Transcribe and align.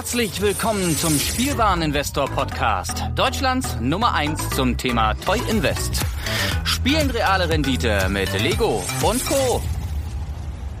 Herzlich 0.00 0.40
willkommen 0.40 0.96
zum 0.96 1.12
Spielwareninvestor 1.12 2.24
Podcast, 2.30 3.04
Deutschlands 3.14 3.78
Nummer 3.82 4.14
1 4.14 4.48
zum 4.56 4.78
Thema 4.78 5.12
Toy 5.12 5.38
Invest. 5.50 6.00
Spielen 6.64 7.10
reale 7.10 7.50
Rendite 7.50 8.08
mit 8.08 8.32
Lego 8.40 8.82
und 9.02 9.22
Co. 9.26 9.60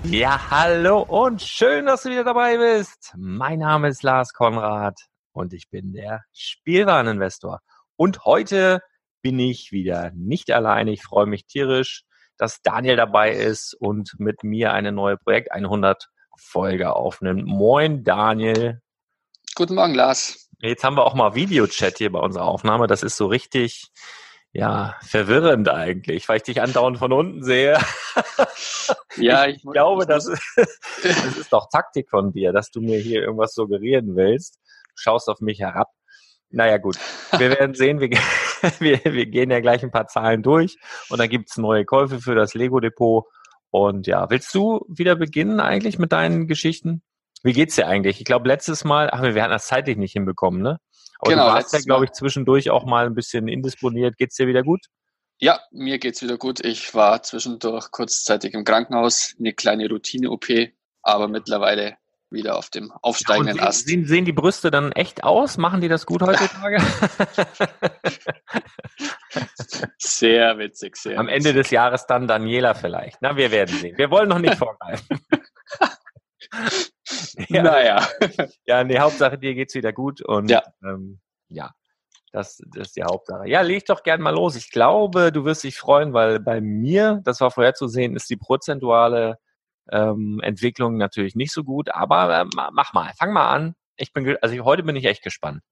Ja, 0.04 0.50
hallo 0.50 1.02
und 1.02 1.42
schön, 1.42 1.84
dass 1.84 2.04
du 2.04 2.08
wieder 2.08 2.24
dabei 2.24 2.56
bist. 2.56 3.12
Mein 3.14 3.58
Name 3.58 3.88
ist 3.88 4.02
Lars 4.02 4.32
Konrad 4.32 4.98
und 5.32 5.52
ich 5.52 5.68
bin 5.68 5.92
der 5.92 6.24
Spielwareninvestor. 6.32 7.60
Und 7.96 8.24
heute 8.24 8.80
bin 9.20 9.38
ich 9.38 9.70
wieder 9.70 10.12
nicht 10.14 10.50
alleine. 10.50 10.92
Ich 10.92 11.02
freue 11.02 11.26
mich 11.26 11.44
tierisch, 11.44 12.04
dass 12.38 12.62
Daniel 12.62 12.96
dabei 12.96 13.32
ist 13.32 13.74
und 13.74 14.14
mit 14.18 14.44
mir 14.44 14.72
eine 14.72 14.92
neue 14.92 15.18
Projekt 15.18 15.52
100 15.52 16.08
Folge 16.38 16.94
aufnimmt. 16.94 17.44
Moin, 17.44 18.02
Daniel. 18.02 18.80
Guten 19.60 19.74
Morgen, 19.74 19.92
Lars. 19.92 20.48
Jetzt 20.60 20.84
haben 20.84 20.96
wir 20.96 21.04
auch 21.04 21.12
mal 21.12 21.34
Videochat 21.34 21.98
hier 21.98 22.10
bei 22.10 22.18
unserer 22.18 22.46
Aufnahme. 22.46 22.86
Das 22.86 23.02
ist 23.02 23.18
so 23.18 23.26
richtig, 23.26 23.88
ja, 24.52 24.96
verwirrend 25.02 25.68
eigentlich, 25.68 26.26
weil 26.30 26.38
ich 26.38 26.44
dich 26.44 26.62
andauernd 26.62 26.96
von 26.96 27.12
unten 27.12 27.44
sehe. 27.44 27.76
Ja, 29.16 29.46
ich, 29.46 29.56
ich 29.56 29.70
glaube, 29.70 30.06
das 30.06 30.26
ist, 30.26 30.42
das 31.02 31.36
ist 31.36 31.52
doch 31.52 31.68
Taktik 31.70 32.08
von 32.08 32.32
dir, 32.32 32.52
dass 32.52 32.70
du 32.70 32.80
mir 32.80 32.98
hier 32.98 33.20
irgendwas 33.20 33.52
suggerieren 33.52 34.16
willst. 34.16 34.56
Du 34.56 34.94
schaust 34.94 35.28
auf 35.28 35.40
mich 35.40 35.60
herab. 35.60 35.88
Naja, 36.48 36.78
gut. 36.78 36.96
Wir 37.36 37.50
werden 37.58 37.74
sehen, 37.74 38.00
wir, 38.00 38.08
wir, 38.78 39.00
wir 39.04 39.26
gehen 39.26 39.50
ja 39.50 39.60
gleich 39.60 39.82
ein 39.82 39.90
paar 39.90 40.06
Zahlen 40.06 40.42
durch 40.42 40.78
und 41.10 41.20
dann 41.20 41.28
gibt's 41.28 41.58
neue 41.58 41.84
Käufe 41.84 42.20
für 42.20 42.34
das 42.34 42.54
Lego-Depot. 42.54 43.26
Und 43.70 44.06
ja, 44.06 44.30
willst 44.30 44.54
du 44.54 44.86
wieder 44.88 45.16
beginnen 45.16 45.60
eigentlich 45.60 45.98
mit 45.98 46.12
deinen 46.12 46.46
Geschichten? 46.46 47.02
Wie 47.42 47.52
geht's 47.52 47.74
dir 47.74 47.86
eigentlich? 47.86 48.18
Ich 48.18 48.24
glaube, 48.24 48.48
letztes 48.48 48.84
Mal, 48.84 49.08
ach, 49.12 49.22
wir 49.22 49.42
hatten 49.42 49.52
das 49.52 49.66
zeitlich 49.66 49.96
nicht 49.96 50.12
hinbekommen, 50.12 50.62
ne? 50.62 50.78
Aber 51.18 51.30
genau, 51.30 51.48
du 51.48 51.54
warst 51.54 51.72
ja, 51.72 51.80
glaube 51.80 52.06
ich, 52.06 52.12
zwischendurch 52.12 52.70
auch 52.70 52.84
mal 52.84 53.06
ein 53.06 53.14
bisschen 53.14 53.48
indisponiert. 53.48 54.16
Geht's 54.16 54.36
dir 54.36 54.46
wieder 54.46 54.62
gut? 54.62 54.80
Ja, 55.38 55.60
mir 55.70 55.98
geht's 55.98 56.22
wieder 56.22 56.36
gut. 56.36 56.64
Ich 56.64 56.94
war 56.94 57.22
zwischendurch 57.22 57.90
kurzzeitig 57.90 58.54
im 58.54 58.64
Krankenhaus, 58.64 59.34
eine 59.38 59.52
kleine 59.52 59.88
Routine-OP, 59.88 60.46
aber 61.02 61.28
mittlerweile 61.28 61.96
wieder 62.30 62.56
auf 62.56 62.70
dem 62.70 62.92
aufsteigenden 63.02 63.56
ja, 63.56 63.64
Ast. 63.64 63.86
Sehen, 63.86 64.06
sehen 64.06 64.24
die 64.24 64.32
Brüste 64.32 64.70
dann 64.70 64.92
echt 64.92 65.24
aus? 65.24 65.56
Machen 65.56 65.80
die 65.80 65.88
das 65.88 66.06
gut 66.06 66.22
heutzutage? 66.22 66.78
sehr 69.98 70.58
witzig, 70.58 70.96
sehr 70.96 71.18
Am 71.18 71.28
Ende 71.28 71.52
des 71.52 71.70
Jahres 71.70 72.06
dann 72.06 72.28
Daniela 72.28 72.74
vielleicht. 72.74 73.18
Na, 73.20 73.36
wir 73.36 73.50
werden 73.50 73.76
sehen. 73.76 73.98
Wir 73.98 74.10
wollen 74.10 74.28
noch 74.28 74.38
nicht 74.38 74.54
vorgreifen. 74.56 75.20
ja. 77.48 77.62
Naja. 77.62 78.08
Ja, 78.64 78.84
nee, 78.84 78.98
Hauptsache 78.98 79.38
dir 79.38 79.54
geht's 79.54 79.74
wieder 79.74 79.92
gut 79.92 80.22
und 80.22 80.50
ja, 80.50 80.62
ähm, 80.82 81.20
ja 81.48 81.70
das, 82.32 82.62
das 82.74 82.88
ist 82.88 82.96
die 82.96 83.02
Hauptsache. 83.02 83.48
Ja, 83.48 83.60
leg 83.62 83.84
doch 83.86 84.02
gern 84.02 84.20
mal 84.20 84.34
los. 84.34 84.56
Ich 84.56 84.70
glaube, 84.70 85.32
du 85.32 85.44
wirst 85.44 85.64
dich 85.64 85.76
freuen, 85.76 86.12
weil 86.12 86.38
bei 86.38 86.60
mir, 86.60 87.20
das 87.24 87.40
war 87.40 87.50
vorherzusehen, 87.50 88.16
ist 88.16 88.30
die 88.30 88.36
prozentuale 88.36 89.38
ähm, 89.90 90.40
Entwicklung 90.42 90.96
natürlich 90.96 91.34
nicht 91.34 91.52
so 91.52 91.64
gut. 91.64 91.92
Aber 91.92 92.40
äh, 92.40 92.44
mach 92.72 92.92
mal, 92.92 93.12
fang 93.18 93.32
mal 93.32 93.50
an. 93.52 93.74
Ich 93.96 94.12
bin, 94.12 94.36
also 94.40 94.64
heute 94.64 94.82
bin 94.82 94.96
ich 94.96 95.04
echt 95.04 95.22
gespannt. 95.22 95.62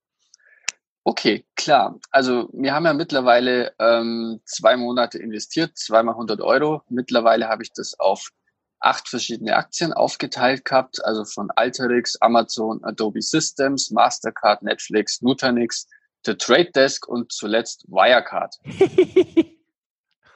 Okay, 1.05 1.47
klar. 1.57 1.99
Also 2.11 2.51
wir 2.53 2.75
haben 2.75 2.85
ja 2.85 2.93
mittlerweile 2.93 3.73
ähm, 3.79 4.41
zwei 4.45 4.77
Monate 4.77 5.19
investiert, 5.19 5.79
zweimal 5.79 6.15
100 6.15 6.41
Euro. 6.41 6.83
Mittlerweile 6.89 7.49
habe 7.49 7.63
ich 7.63 7.73
das 7.73 7.99
auf 7.99 8.31
acht 8.81 9.09
verschiedene 9.09 9.57
Aktien 9.57 9.93
aufgeteilt 9.93 10.65
gehabt, 10.65 11.05
also 11.05 11.25
von 11.25 11.51
Alterix, 11.51 12.17
Amazon, 12.17 12.83
Adobe 12.85 13.23
Systems, 13.23 13.91
Mastercard, 13.91 14.63
Netflix, 14.63 15.21
Nutanix, 15.21 15.87
The 16.25 16.35
Trade 16.35 16.71
Desk 16.73 17.07
und 17.07 17.33
zuletzt 17.33 17.85
Wirecard. 17.89 18.55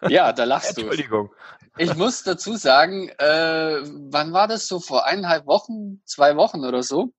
ja, 0.08 0.32
da 0.32 0.44
lachst 0.44 0.76
du. 0.76 0.82
Entschuldigung. 0.82 1.30
Ich 1.78 1.94
muss 1.94 2.22
dazu 2.22 2.56
sagen, 2.56 3.08
äh, 3.18 3.80
wann 4.10 4.32
war 4.32 4.46
das 4.46 4.68
so? 4.68 4.78
Vor 4.78 5.06
eineinhalb 5.06 5.46
Wochen, 5.46 6.02
zwei 6.04 6.36
Wochen 6.36 6.64
oder 6.64 6.82
so, 6.82 7.12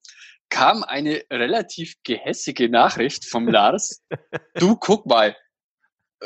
kam 0.49 0.83
eine 0.83 1.23
relativ 1.31 1.95
gehässige 2.03 2.69
Nachricht 2.69 3.25
vom 3.25 3.47
Lars. 3.47 4.03
du 4.55 4.75
guck 4.75 5.05
mal, 5.07 5.35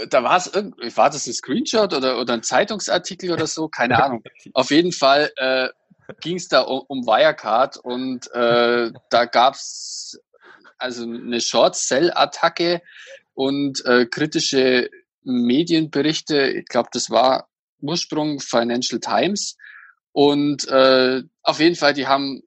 da 0.09 0.23
war 0.23 0.37
es 0.37 0.47
irgendwie, 0.47 0.95
war 0.95 1.09
das 1.09 1.27
ein 1.27 1.33
Screenshot 1.33 1.93
oder, 1.93 2.19
oder 2.19 2.33
ein 2.33 2.43
Zeitungsartikel 2.43 3.31
oder 3.31 3.47
so? 3.47 3.67
Keine 3.67 4.03
Ahnung. 4.03 4.23
Auf 4.53 4.71
jeden 4.71 4.91
Fall 4.91 5.31
äh, 5.37 5.69
ging 6.21 6.37
es 6.37 6.47
da 6.47 6.61
um, 6.61 6.83
um, 6.87 7.05
Wirecard 7.05 7.77
und 7.77 8.31
äh, 8.33 8.91
da 9.09 9.25
gab's 9.25 10.19
also 10.77 11.03
eine 11.03 11.41
Short-Sell-Attacke 11.41 12.81
und 13.33 13.83
äh, 13.85 14.05
kritische 14.05 14.89
Medienberichte. 15.23 16.47
Ich 16.49 16.65
glaube, 16.65 16.89
das 16.91 17.09
war 17.09 17.49
Ursprung 17.81 18.39
Financial 18.39 18.99
Times. 18.99 19.57
Und 20.11 20.67
äh, 20.67 21.23
auf 21.43 21.59
jeden 21.59 21.75
Fall, 21.75 21.93
die 21.93 22.07
haben 22.07 22.41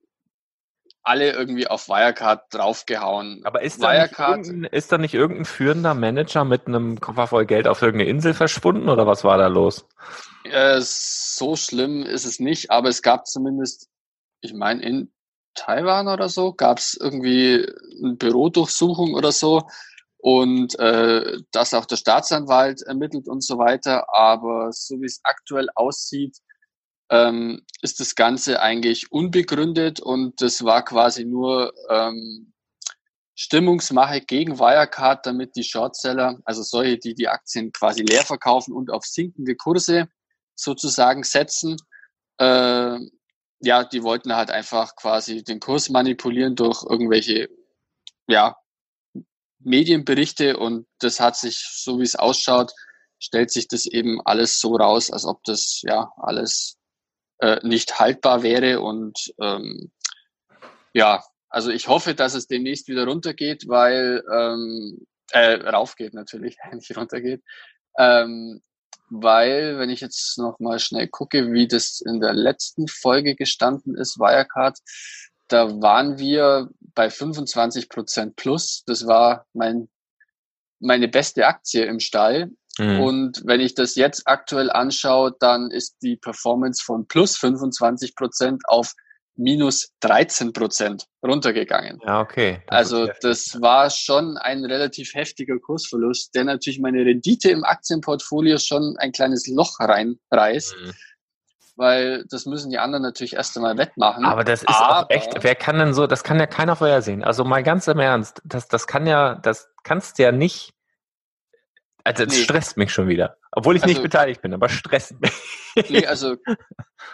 alle 1.10 1.32
irgendwie 1.32 1.66
auf 1.66 1.88
Wirecard 1.88 2.54
draufgehauen. 2.54 3.40
Aber 3.42 3.62
ist 3.62 3.82
da, 3.82 3.90
Wirecard, 3.90 4.46
nicht 4.46 4.72
ist 4.72 4.92
da 4.92 4.98
nicht 4.98 5.12
irgendein 5.12 5.44
führender 5.44 5.94
Manager 5.94 6.44
mit 6.44 6.68
einem 6.68 7.00
Koffer 7.00 7.26
voll 7.26 7.46
Geld 7.46 7.66
auf 7.66 7.82
irgendeine 7.82 8.08
Insel 8.08 8.32
verschwunden 8.32 8.88
oder 8.88 9.08
was 9.08 9.24
war 9.24 9.36
da 9.36 9.48
los? 9.48 9.88
Äh, 10.44 10.80
so 10.80 11.56
schlimm 11.56 12.04
ist 12.04 12.26
es 12.26 12.38
nicht, 12.38 12.70
aber 12.70 12.88
es 12.88 13.02
gab 13.02 13.26
zumindest, 13.26 13.88
ich 14.40 14.54
meine, 14.54 14.82
in 14.82 15.12
Taiwan 15.56 16.06
oder 16.06 16.28
so, 16.28 16.52
gab 16.52 16.78
es 16.78 16.94
irgendwie 16.94 17.66
eine 18.00 18.14
Bürodurchsuchung 18.14 19.14
oder 19.14 19.32
so 19.32 19.66
und 20.18 20.78
äh, 20.78 21.38
dass 21.50 21.74
auch 21.74 21.86
der 21.86 21.96
Staatsanwalt 21.96 22.82
ermittelt 22.82 23.26
und 23.26 23.42
so 23.42 23.58
weiter. 23.58 24.06
Aber 24.14 24.70
so 24.70 25.00
wie 25.00 25.06
es 25.06 25.20
aktuell 25.24 25.66
aussieht, 25.74 26.38
ähm, 27.10 27.62
ist 27.82 28.00
das 28.00 28.14
Ganze 28.14 28.62
eigentlich 28.62 29.10
unbegründet 29.10 30.00
und 30.00 30.40
das 30.40 30.64
war 30.64 30.84
quasi 30.84 31.24
nur 31.24 31.74
ähm, 31.88 32.52
Stimmungsmache 33.34 34.20
gegen 34.20 34.58
Wirecard, 34.58 35.26
damit 35.26 35.56
die 35.56 35.64
Shortseller, 35.64 36.38
also 36.44 36.62
solche, 36.62 36.98
die 36.98 37.14
die 37.14 37.28
Aktien 37.28 37.72
quasi 37.72 38.02
leer 38.02 38.24
verkaufen 38.24 38.72
und 38.72 38.90
auf 38.90 39.04
sinkende 39.04 39.56
Kurse 39.56 40.08
sozusagen 40.54 41.24
setzen, 41.24 41.76
äh, 42.38 42.98
ja, 43.62 43.84
die 43.84 44.02
wollten 44.02 44.34
halt 44.34 44.50
einfach 44.50 44.94
quasi 44.94 45.42
den 45.42 45.60
Kurs 45.60 45.90
manipulieren 45.90 46.54
durch 46.54 46.82
irgendwelche 46.88 47.48
ja, 48.28 48.56
Medienberichte 49.58 50.56
und 50.56 50.86
das 50.98 51.18
hat 51.18 51.36
sich, 51.36 51.66
so 51.72 51.98
wie 51.98 52.04
es 52.04 52.16
ausschaut, 52.16 52.72
stellt 53.18 53.50
sich 53.50 53.68
das 53.68 53.86
eben 53.86 54.20
alles 54.24 54.60
so 54.60 54.76
raus, 54.76 55.10
als 55.10 55.24
ob 55.24 55.42
das 55.44 55.82
ja 55.82 56.12
alles 56.16 56.79
äh, 57.40 57.58
nicht 57.62 57.98
haltbar 57.98 58.42
wäre. 58.42 58.80
Und 58.80 59.32
ähm, 59.40 59.90
ja, 60.92 61.22
also 61.48 61.70
ich 61.70 61.88
hoffe, 61.88 62.14
dass 62.14 62.34
es 62.34 62.46
demnächst 62.46 62.88
wieder 62.88 63.06
runtergeht, 63.06 63.68
weil 63.68 64.22
ähm, 64.32 65.06
äh, 65.32 65.54
raufgeht 65.68 66.14
natürlich, 66.14 66.56
nicht 66.72 66.96
runtergeht. 66.96 67.42
Ähm, 67.98 68.62
weil, 69.10 69.78
wenn 69.78 69.90
ich 69.90 70.00
jetzt 70.00 70.38
noch 70.38 70.60
mal 70.60 70.78
schnell 70.78 71.08
gucke, 71.08 71.52
wie 71.52 71.66
das 71.66 72.00
in 72.00 72.20
der 72.20 72.32
letzten 72.32 72.86
Folge 72.86 73.34
gestanden 73.34 73.96
ist, 73.96 74.20
Wirecard, 74.20 74.78
da 75.48 75.80
waren 75.82 76.18
wir 76.18 76.70
bei 76.94 77.10
25 77.10 77.88
Prozent 77.88 78.36
plus. 78.36 78.84
Das 78.86 79.08
war 79.08 79.46
mein, 79.52 79.88
meine 80.78 81.08
beste 81.08 81.46
Aktie 81.46 81.84
im 81.86 81.98
Stall. 81.98 82.50
Mhm. 82.80 83.00
Und 83.00 83.42
wenn 83.44 83.60
ich 83.60 83.74
das 83.74 83.94
jetzt 83.94 84.22
aktuell 84.26 84.70
anschaue, 84.70 85.34
dann 85.38 85.70
ist 85.70 85.98
die 86.02 86.16
Performance 86.16 86.82
von 86.82 87.06
plus 87.06 87.36
25 87.36 88.16
Prozent 88.16 88.62
auf 88.66 88.94
minus 89.36 89.92
13 90.00 90.52
Prozent 90.52 91.06
runtergegangen. 91.26 91.98
Ja, 92.04 92.20
okay. 92.20 92.62
Das 92.66 92.78
also 92.78 93.08
das 93.22 93.60
war 93.60 93.90
schon 93.90 94.36
ein 94.36 94.64
relativ 94.64 95.14
heftiger 95.14 95.58
Kursverlust, 95.58 96.34
der 96.34 96.44
natürlich 96.44 96.80
meine 96.80 97.04
Rendite 97.04 97.50
im 97.50 97.64
Aktienportfolio 97.64 98.58
schon 98.58 98.96
ein 98.98 99.12
kleines 99.12 99.46
Loch 99.46 99.80
reinreißt. 99.80 100.74
Mhm. 100.76 100.92
Weil 101.76 102.26
das 102.28 102.44
müssen 102.44 102.70
die 102.70 102.78
anderen 102.78 103.02
natürlich 103.02 103.34
erst 103.34 103.56
einmal 103.56 103.78
wettmachen. 103.78 104.26
Aber 104.26 104.44
das 104.44 104.60
ist 104.60 104.68
Aber, 104.68 105.06
auch 105.06 105.10
echt, 105.10 105.42
wer 105.42 105.54
kann 105.54 105.78
denn 105.78 105.94
so, 105.94 106.06
das 106.06 106.24
kann 106.24 106.38
ja 106.38 106.46
keiner 106.46 106.76
vorhersehen. 106.76 107.24
Also 107.24 107.42
mal 107.44 107.62
ganz 107.62 107.88
im 107.88 107.98
Ernst, 107.98 108.42
das, 108.44 108.68
das 108.68 108.86
kann 108.86 109.06
ja, 109.06 109.36
das 109.36 109.70
kannst 109.82 110.18
du 110.18 110.24
ja 110.24 110.32
nicht 110.32 110.74
also 112.04 112.24
das 112.24 112.34
nee. 112.34 112.42
stresst 112.42 112.76
mich 112.76 112.92
schon 112.92 113.08
wieder. 113.08 113.36
Obwohl 113.52 113.76
ich 113.76 113.82
also, 113.82 113.92
nicht 113.92 114.02
beteiligt 114.02 114.42
bin, 114.42 114.54
aber 114.54 114.68
stresst 114.68 115.20
mich. 115.20 115.32
Nee, 115.88 116.04
also 116.04 116.36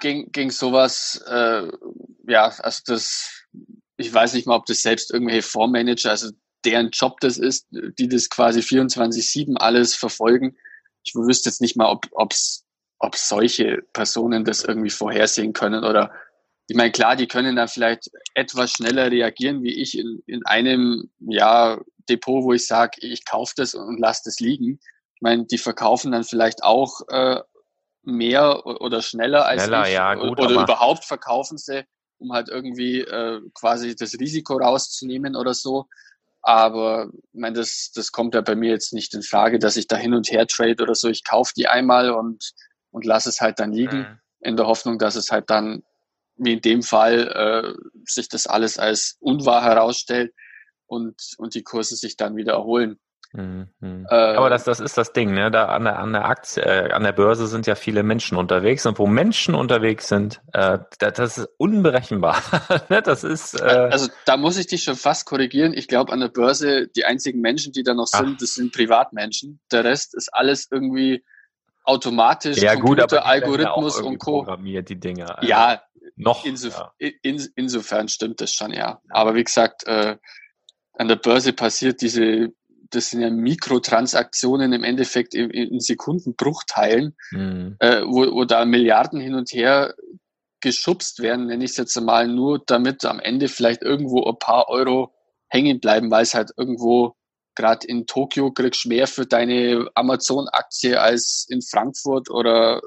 gegen, 0.01 0.33
gegen 0.33 0.51
sowas, 0.51 1.23
äh, 1.29 1.69
ja, 2.27 2.47
also 2.47 2.81
das, 2.87 3.45
ich 3.99 4.13
weiß 4.13 4.33
nicht 4.33 4.47
mal, 4.47 4.57
ob 4.57 4.65
das 4.65 4.81
selbst 4.81 5.13
irgendwelche 5.13 5.43
Fondsmanager, 5.43 6.11
also 6.11 6.31
deren 6.65 6.89
Job 6.89 7.21
das 7.21 7.37
ist, 7.37 7.67
die 7.71 8.09
das 8.09 8.31
quasi 8.31 8.61
24-7 8.61 9.57
alles 9.57 9.95
verfolgen. 9.95 10.57
Ich 11.05 11.15
wüsste 11.15 11.51
jetzt 11.51 11.61
nicht 11.61 11.77
mal, 11.77 11.91
ob 11.91 12.07
ob's, 12.13 12.65
ob 12.99 13.17
solche 13.17 13.83
Personen 13.93 14.45
das 14.45 14.65
irgendwie 14.65 14.91
vorhersehen 14.91 15.53
können 15.53 15.85
oder 15.85 16.11
ich 16.69 16.77
meine, 16.77 16.91
klar, 16.91 17.15
die 17.15 17.29
können 17.29 17.57
dann 17.57 17.69
vielleicht 17.69 18.11
etwas 18.35 18.73
schneller 18.73 19.11
reagieren, 19.11 19.63
wie 19.63 19.81
ich 19.81 19.97
in, 19.97 20.23
in 20.27 20.45
einem 20.47 21.11
ja, 21.21 21.79
Depot, 22.07 22.45
wo 22.45 22.53
ich 22.53 22.67
sage, 22.67 22.93
ich 23.01 23.25
kaufe 23.25 23.55
das 23.57 23.75
und 23.75 23.99
lasse 23.99 24.23
das 24.25 24.41
liegen. 24.41 24.79
Ich 25.15 25.23
meine, 25.23 25.47
die 25.47 25.59
verkaufen 25.59 26.13
dann 26.13 26.25
vielleicht 26.25 26.63
auch 26.63 27.01
äh, 27.09 27.41
mehr 28.03 28.65
oder 28.67 29.03
schneller 29.03 29.47
als 29.47 29.65
schneller, 29.65 29.87
ich. 29.87 29.95
Ja, 29.95 30.15
gut, 30.15 30.41
oder 30.41 30.63
überhaupt 30.63 31.05
verkaufen 31.05 31.59
sie, 31.59 31.85
um 32.19 32.33
halt 32.33 32.49
irgendwie 32.49 33.01
äh, 33.01 33.41
quasi 33.55 33.97
das 33.97 34.15
Risiko 34.15 34.57
rauszunehmen 34.57 35.37
oder 35.37 35.55
so. 35.55 35.87
Aber 36.43 37.09
ich 37.33 37.41
meine, 37.41 37.57
das, 37.57 37.91
das 37.95 38.13
kommt 38.13 38.35
ja 38.35 38.41
bei 38.41 38.55
mir 38.55 38.71
jetzt 38.71 38.93
nicht 38.93 39.15
in 39.15 39.23
Frage, 39.23 39.59
dass 39.59 39.77
ich 39.77 39.89
da 39.89 39.97
hin 39.97 40.15
und 40.15 40.31
her 40.31 40.47
trade 40.47 40.81
oder 40.81 40.95
so. 40.95 41.09
Ich 41.09 41.25
kaufe 41.25 41.53
die 41.57 41.67
einmal 41.67 42.11
und, 42.11 42.53
und 42.93 43.05
lasse 43.05 43.29
es 43.29 43.41
halt 43.41 43.59
dann 43.59 43.73
liegen, 43.73 43.99
mhm. 43.99 44.21
in 44.41 44.57
der 44.57 44.69
Hoffnung, 44.69 44.99
dass 44.99 45.17
es 45.17 45.33
halt 45.33 45.51
dann, 45.51 45.83
wie 46.37 46.53
in 46.53 46.61
dem 46.61 46.83
Fall, 46.83 47.27
äh, 47.29 47.89
sich 48.05 48.29
das 48.29 48.47
alles 48.47 48.79
als 48.79 49.17
unwahr 49.19 49.65
herausstellt 49.65 50.33
und, 50.87 51.35
und 51.39 51.55
die 51.55 51.63
Kurse 51.63 51.97
sich 51.97 52.17
dann 52.17 52.37
wieder 52.37 52.55
erholen. 52.55 52.99
Mhm. 53.33 54.07
Äh, 54.09 54.15
Aber 54.15 54.49
das, 54.49 54.65
das 54.65 54.81
ist 54.81 54.97
das 54.97 55.13
Ding, 55.13 55.35
ne? 55.35 55.51
Da 55.51 55.67
an 55.67 55.85
der, 55.85 55.99
an 55.99 56.13
der 56.13 56.25
Aktie, 56.25 56.63
äh, 56.63 56.93
an 56.93 57.03
der 57.03 57.13
Börse 57.13 57.47
sind 57.47 57.67
ja 57.67 57.75
viele 57.75 58.03
Menschen 58.03 58.39
unterwegs 58.39 58.87
und 58.87 58.99
wo 58.99 59.07
Menschen 59.07 59.55
unterwegs 59.55 60.09
sind, 60.09 60.41
äh, 60.53 60.79
das, 60.99 61.15
das 61.15 61.39
ist 61.39 61.49
unberechenbar. 61.59 62.43
Ne, 62.89 63.03
das 63.03 63.25
ist. 63.25 63.61
Äh, 63.61 63.65
also 63.65 64.09
da 64.27 64.37
muss 64.37 64.57
ich 64.59 64.67
dich 64.67 64.83
schon 64.83 64.97
fast 64.97 65.27
korrigieren. 65.27 65.73
Ich 65.75 65.89
glaube, 65.89 66.13
an 66.13 66.21
der 66.21 66.29
Börse 66.29 66.89
die 66.89 67.05
einzigen 67.05 67.41
Menschen, 67.41 67.73
die 67.73 67.83
da 67.83 67.95
noch 67.95 68.07
sind, 68.07 68.35
Ach. 68.35 68.39
das 68.39 68.55
sind 68.55 68.73
Privatmenschen. 68.73 69.61
Der 69.73 69.85
Rest 69.85 70.15
ist 70.15 70.33
alles 70.33 70.69
irgendwie 70.71 71.25
automatisch, 71.85 72.59
ja, 72.59 72.75
Computer, 72.75 73.07
gut, 73.07 73.19
Algorithmus 73.19 74.01
und 74.01 74.19
Co. 74.19 74.43
Programmiert 74.43 74.89
die 74.89 75.01
Dinge. 75.01 75.37
Also 75.37 75.49
ja, 75.49 75.83
noch. 76.17 76.45
Insof 76.45 76.79
ja. 76.99 77.13
In, 77.23 77.47
insofern 77.55 78.09
stimmt 78.09 78.41
das 78.41 78.53
schon, 78.53 78.73
ja. 78.73 79.01
Aber 79.11 79.35
wie 79.35 79.45
gesagt, 79.45 79.87
äh, 79.87 80.17
an 80.97 81.09
der 81.09 81.17
Börse 81.17 81.53
passiert 81.53 82.01
diese 82.01 82.53
das 82.91 83.11
sind 83.11 83.21
ja 83.21 83.31
Mikrotransaktionen 83.31 84.73
im 84.73 84.85
Endeffekt 84.85 85.35
in, 85.35 85.51
in 85.51 85.81
Sekundenbruchteilen, 85.81 87.17
mhm. 87.33 87.77
äh, 87.81 88.03
wo, 88.03 88.33
wo 88.33 88.45
da 88.45 88.65
Milliarden 88.65 89.21
hin 89.21 89.35
und 89.35 89.51
her 89.53 89.95
geschubst 90.61 91.21
werden, 91.23 91.47
nenne 91.47 91.65
ich 91.65 91.73
es 91.73 91.77
jetzt 91.77 92.01
mal, 92.01 92.29
nur 92.29 92.63
damit 92.65 93.05
am 93.05 93.21
Ende 93.21 93.49
vielleicht 93.49 93.83
irgendwo 93.83 94.25
ein 94.25 94.39
paar 94.39 94.69
Euro 94.69 95.13
hängen 95.49 95.81
bleiben, 95.81 96.11
weil 96.11 96.23
es 96.23 96.35
halt 96.35 96.51
irgendwo 96.57 97.15
gerade 97.55 97.87
in 97.87 98.07
Tokio 98.07 98.51
kriegst 98.53 98.87
mehr 98.87 99.07
für 99.07 99.27
deine 99.27 99.89
Amazon-Aktie 99.95 101.01
als 101.01 101.47
in 101.49 101.63
Frankfurt 101.63 102.31
oder 102.31 102.83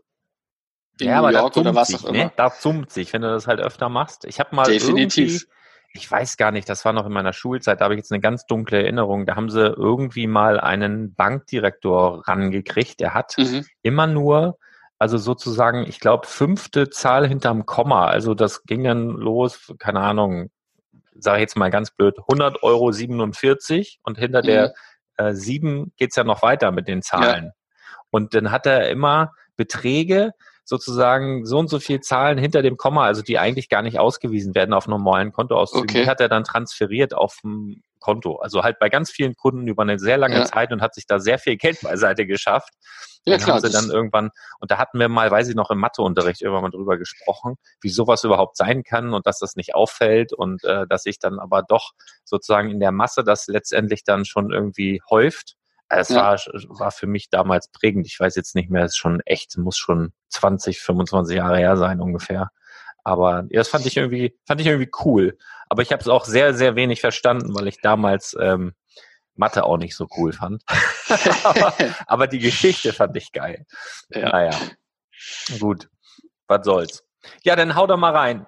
in 1.00 1.08
ja, 1.08 1.22
New 1.22 1.30
York 1.30 1.58
oder 1.58 1.74
was 1.74 1.88
sich, 1.88 1.98
auch 1.98 2.04
ne? 2.04 2.10
immer. 2.10 2.26
Ne? 2.26 2.32
Da 2.36 2.52
zoomt 2.52 2.92
sich, 2.92 3.14
wenn 3.14 3.22
du 3.22 3.30
das 3.30 3.48
halt 3.48 3.60
öfter 3.60 3.90
machst. 3.90 4.26
Ich 4.26 4.40
habe 4.40 4.56
mal 4.56 4.66
Definitiv. 4.66 5.18
irgendwie 5.18 5.46
ich 5.94 6.10
weiß 6.10 6.38
gar 6.38 6.52
nicht, 6.52 6.70
das 6.70 6.86
war 6.86 6.94
noch 6.94 7.06
in 7.06 7.12
meiner 7.12 7.34
Schulzeit, 7.34 7.82
da 7.82 7.86
habe 7.86 7.96
ich 7.96 8.00
jetzt 8.00 8.12
eine 8.12 8.22
ganz 8.22 8.46
dunkle 8.46 8.84
Erinnerung. 8.84 9.26
Da 9.26 9.36
haben 9.36 9.50
sie 9.50 9.66
irgendwie 9.66 10.28
mal 10.28 10.60
einen 10.60 11.14
Bankdirektor 11.16 12.28
rangekriegt, 12.28 13.00
der 13.00 13.14
hat 13.14 13.36
mhm. 13.38 13.66
immer 13.82 14.06
nur, 14.06 14.58
also 15.00 15.18
sozusagen, 15.18 15.86
ich 15.88 16.00
glaube, 16.00 16.28
fünfte 16.28 16.90
Zahl 16.90 17.28
hinterm 17.28 17.66
Komma. 17.66 18.08
Also 18.08 18.36
das 18.36 18.64
ging 18.64 18.84
dann 18.84 19.10
los, 19.10 19.74
keine 19.80 20.02
Ahnung, 20.02 20.52
sage 21.16 21.38
ich 21.38 21.42
jetzt 21.42 21.58
mal 21.58 21.72
ganz 21.72 21.92
blöd, 21.92 22.18
100 22.20 22.62
Euro 22.64 22.92
47 22.92 24.00
und 24.04 24.18
hinter 24.18 24.42
mhm. 24.42 24.48
der 24.48 24.74
äh, 25.18 25.34
7 25.34 25.94
geht's 25.98 26.16
ja 26.16 26.24
noch 26.24 26.44
weiter 26.44 26.72
mit 26.72 26.88
den 26.88 27.02
Zahlen. 27.02 27.46
Ja. 27.46 27.52
Und 28.12 28.34
dann 28.34 28.52
hat 28.52 28.66
er 28.66 28.90
immer 28.90 29.34
Beträge, 29.56 30.34
sozusagen 30.70 31.48
so 31.48 31.58
und 31.58 31.68
so 31.68 31.80
viel 31.80 32.00
Zahlen 32.00 32.38
hinter 32.38 32.62
dem 32.62 32.78
Komma, 32.78 33.06
also 33.06 33.24
die 33.24 33.40
eigentlich 33.40 33.70
gar 33.70 33.82
nicht 33.82 33.98
ausgewiesen 33.98 34.54
werden 34.54 34.74
auf 34.74 34.88
normalen 34.88 35.32
Kontoauszügen, 35.32 35.90
okay. 35.90 36.04
die 36.04 36.08
hat 36.08 36.22
er 36.22 36.30
dann 36.30 36.44
transferiert 36.44 37.16
auf 37.16 37.38
dem 37.44 37.82
Konto. 38.00 38.36
Also 38.36 38.62
halt 38.62 38.78
bei 38.78 38.88
ganz 38.88 39.10
vielen 39.10 39.36
Kunden 39.36 39.68
über 39.68 39.82
eine 39.82 39.98
sehr 39.98 40.20
lange 40.20 40.36
ja. 40.36 40.46
Zeit 40.46 40.72
und 40.72 40.82
hat 40.82 40.94
sich 40.94 41.08
da 41.08 41.20
sehr 41.20 41.40
viel 41.40 41.58
Geld 41.58 41.82
beiseite 41.82 42.28
geschafft. 42.28 42.72
Ja, 43.26 43.34
dann 43.34 43.44
klar. 43.44 43.56
Haben 43.56 43.66
sie 43.66 43.72
dann 43.72 43.90
irgendwann, 43.90 44.30
und 44.60 44.70
da 44.70 44.78
hatten 44.78 45.00
wir 45.00 45.10
mal, 45.10 45.32
weiß 45.32 45.50
ich 45.50 45.56
noch, 45.56 45.72
im 45.72 45.80
Matheunterricht 45.80 46.44
irgendwann 46.44 46.62
mal 46.62 46.70
drüber 46.70 47.00
gesprochen, 47.00 47.56
wie 47.82 47.90
sowas 47.90 48.24
überhaupt 48.24 48.56
sein 48.56 48.84
kann 48.84 49.16
und 49.16 49.26
dass 49.26 49.40
das 49.40 49.56
nicht 49.56 49.74
auffällt 49.74 50.34
und 50.34 50.64
äh, 50.66 50.86
dass 50.88 51.02
sich 51.02 51.18
dann 51.18 51.40
aber 51.40 51.64
doch 51.64 51.94
sozusagen 52.26 52.70
in 52.70 52.80
der 52.80 52.92
Masse 52.92 53.24
das 53.24 53.48
letztendlich 53.48 54.04
dann 54.04 54.24
schon 54.24 54.52
irgendwie 54.52 55.02
häuft 55.10 55.56
es 55.90 56.10
ja. 56.10 56.18
war, 56.18 56.40
war 56.68 56.92
für 56.92 57.08
mich 57.08 57.30
damals 57.30 57.70
prägend. 57.70 58.08
Ich 58.08 58.20
weiß 58.20 58.36
jetzt 58.36 58.56
nicht 58.56 58.70
mehr, 58.70 58.86
es 58.86 58.92
ist 58.92 58.98
schon 58.98 59.22
echt, 59.22 59.58
muss 59.58 59.78
schon 59.78 60.14
20, 60.30 60.80
25 60.80 61.38
Jahre 61.38 61.58
her 61.58 61.78
sein 61.78 62.00
ungefähr. 62.00 62.52
Aber 63.04 63.46
ja, 63.50 63.60
das 63.60 63.70
fand 63.70 63.86
ich 63.86 63.98
irgendwie, 63.98 64.38
fand 64.46 64.62
ich 64.62 64.68
irgendwie 64.68 64.92
cool. 65.04 65.38
Aber 65.68 65.82
ich 65.82 65.92
habe 65.92 66.02
es 66.02 66.08
auch 66.08 66.26
sehr, 66.26 66.54
sehr 66.54 66.76
wenig 66.76 67.02
verstanden, 67.02 67.56
weil 67.56 67.68
ich 67.68 67.82
damals 67.82 68.36
ähm, 68.40 68.74
Mathe 69.36 69.64
auch 69.64 69.78
nicht 69.78 69.96
so 69.96 70.08
cool 70.18 70.34
fand. 70.34 70.64
aber, 71.44 71.74
aber, 72.06 72.28
die 72.28 72.40
Geschichte 72.40 72.94
fand 72.94 73.16
ich 73.16 73.32
geil. 73.32 73.66
Ja. 74.10 74.30
Naja. 74.30 74.60
Gut. 75.60 75.90
Was 76.48 76.66
soll's. 76.66 77.04
Ja, 77.44 77.56
dann 77.56 77.76
hau 77.76 77.88
doch 77.88 77.98
mal 77.98 78.16
rein. 78.16 78.48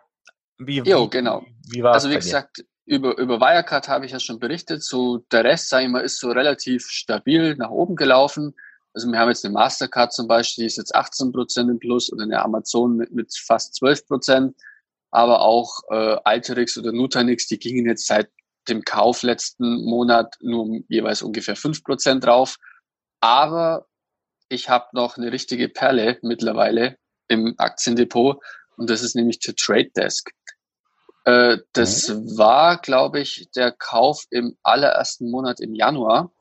Wie, 0.57 0.79
jo, 0.79 1.07
genau. 1.07 1.44
Wie 1.69 1.81
war's 1.81 2.03
also 2.03 2.09
wie 2.09 2.15
gesagt, 2.15 2.63
über, 2.86 3.18
über 3.18 3.39
Wirecard 3.39 3.88
habe 3.88 4.06
ich 4.06 4.12
ja 4.12 4.19
schon 4.19 4.39
berichtet. 4.39 4.83
So 4.83 5.18
der 5.31 5.44
Rest, 5.44 5.69
sage 5.69 5.86
ich 5.86 5.92
mal, 5.92 6.01
ist 6.01 6.19
so 6.19 6.31
relativ 6.31 6.88
stabil 6.88 7.56
nach 7.56 7.69
oben 7.69 7.95
gelaufen. 7.95 8.56
Also 8.94 9.10
wir 9.10 9.19
haben 9.19 9.30
jetzt 9.30 9.45
eine 9.45 9.54
Mastercard 9.54 10.12
zum 10.12 10.28
Beispiel, 10.28 10.63
die 10.63 10.68
ist 10.68 10.78
jetzt 10.78 10.94
18 10.94 11.31
Prozent 11.31 11.69
im 11.69 11.80
Plus 11.80 12.12
oder 12.12 12.24
eine 12.24 12.44
Amazon 12.44 12.98
mit, 12.98 13.12
mit 13.12 13.33
fast 13.33 13.75
12 13.75 14.07
Prozent. 14.07 14.56
Aber 15.12 15.42
auch 15.42 15.81
äh, 15.89 16.18
Alterix 16.24 16.78
oder 16.78 16.92
Nutanix, 16.92 17.48
die 17.48 17.60
gingen 17.60 17.86
jetzt 17.86 18.07
seit 18.07 18.30
dem 18.68 18.83
Kauf 18.83 19.24
letzten 19.24 19.86
Monat 19.86 20.38
nur 20.42 20.63
um 20.63 20.86
jeweils 20.88 21.22
ungefähr 21.22 21.56
5 21.56 21.83
Prozent 21.83 22.25
drauf. 22.25 22.57
Aber 23.22 23.88
ich 24.50 24.69
habe 24.69 24.88
noch 24.94 25.18
eine 25.18 25.31
richtige 25.31 25.69
Perle 25.69 26.19
mittlerweile 26.22 26.98
im 27.28 27.56
Aktiendepot 27.57 28.42
und 28.75 28.89
das 28.89 29.01
ist 29.01 29.16
nämlich 29.16 29.39
der 29.39 29.56
Trade 29.56 29.92
Desk. 29.95 30.31
Äh, 31.25 31.57
das 31.73 32.09
mhm. 32.09 32.38
war, 32.38 32.79
glaube 32.81 33.19
ich, 33.19 33.50
der 33.56 33.71
Kauf 33.71 34.25
im 34.29 34.57
allerersten 34.63 35.29
Monat 35.29 35.59
im 35.59 35.73
Januar. 35.73 36.31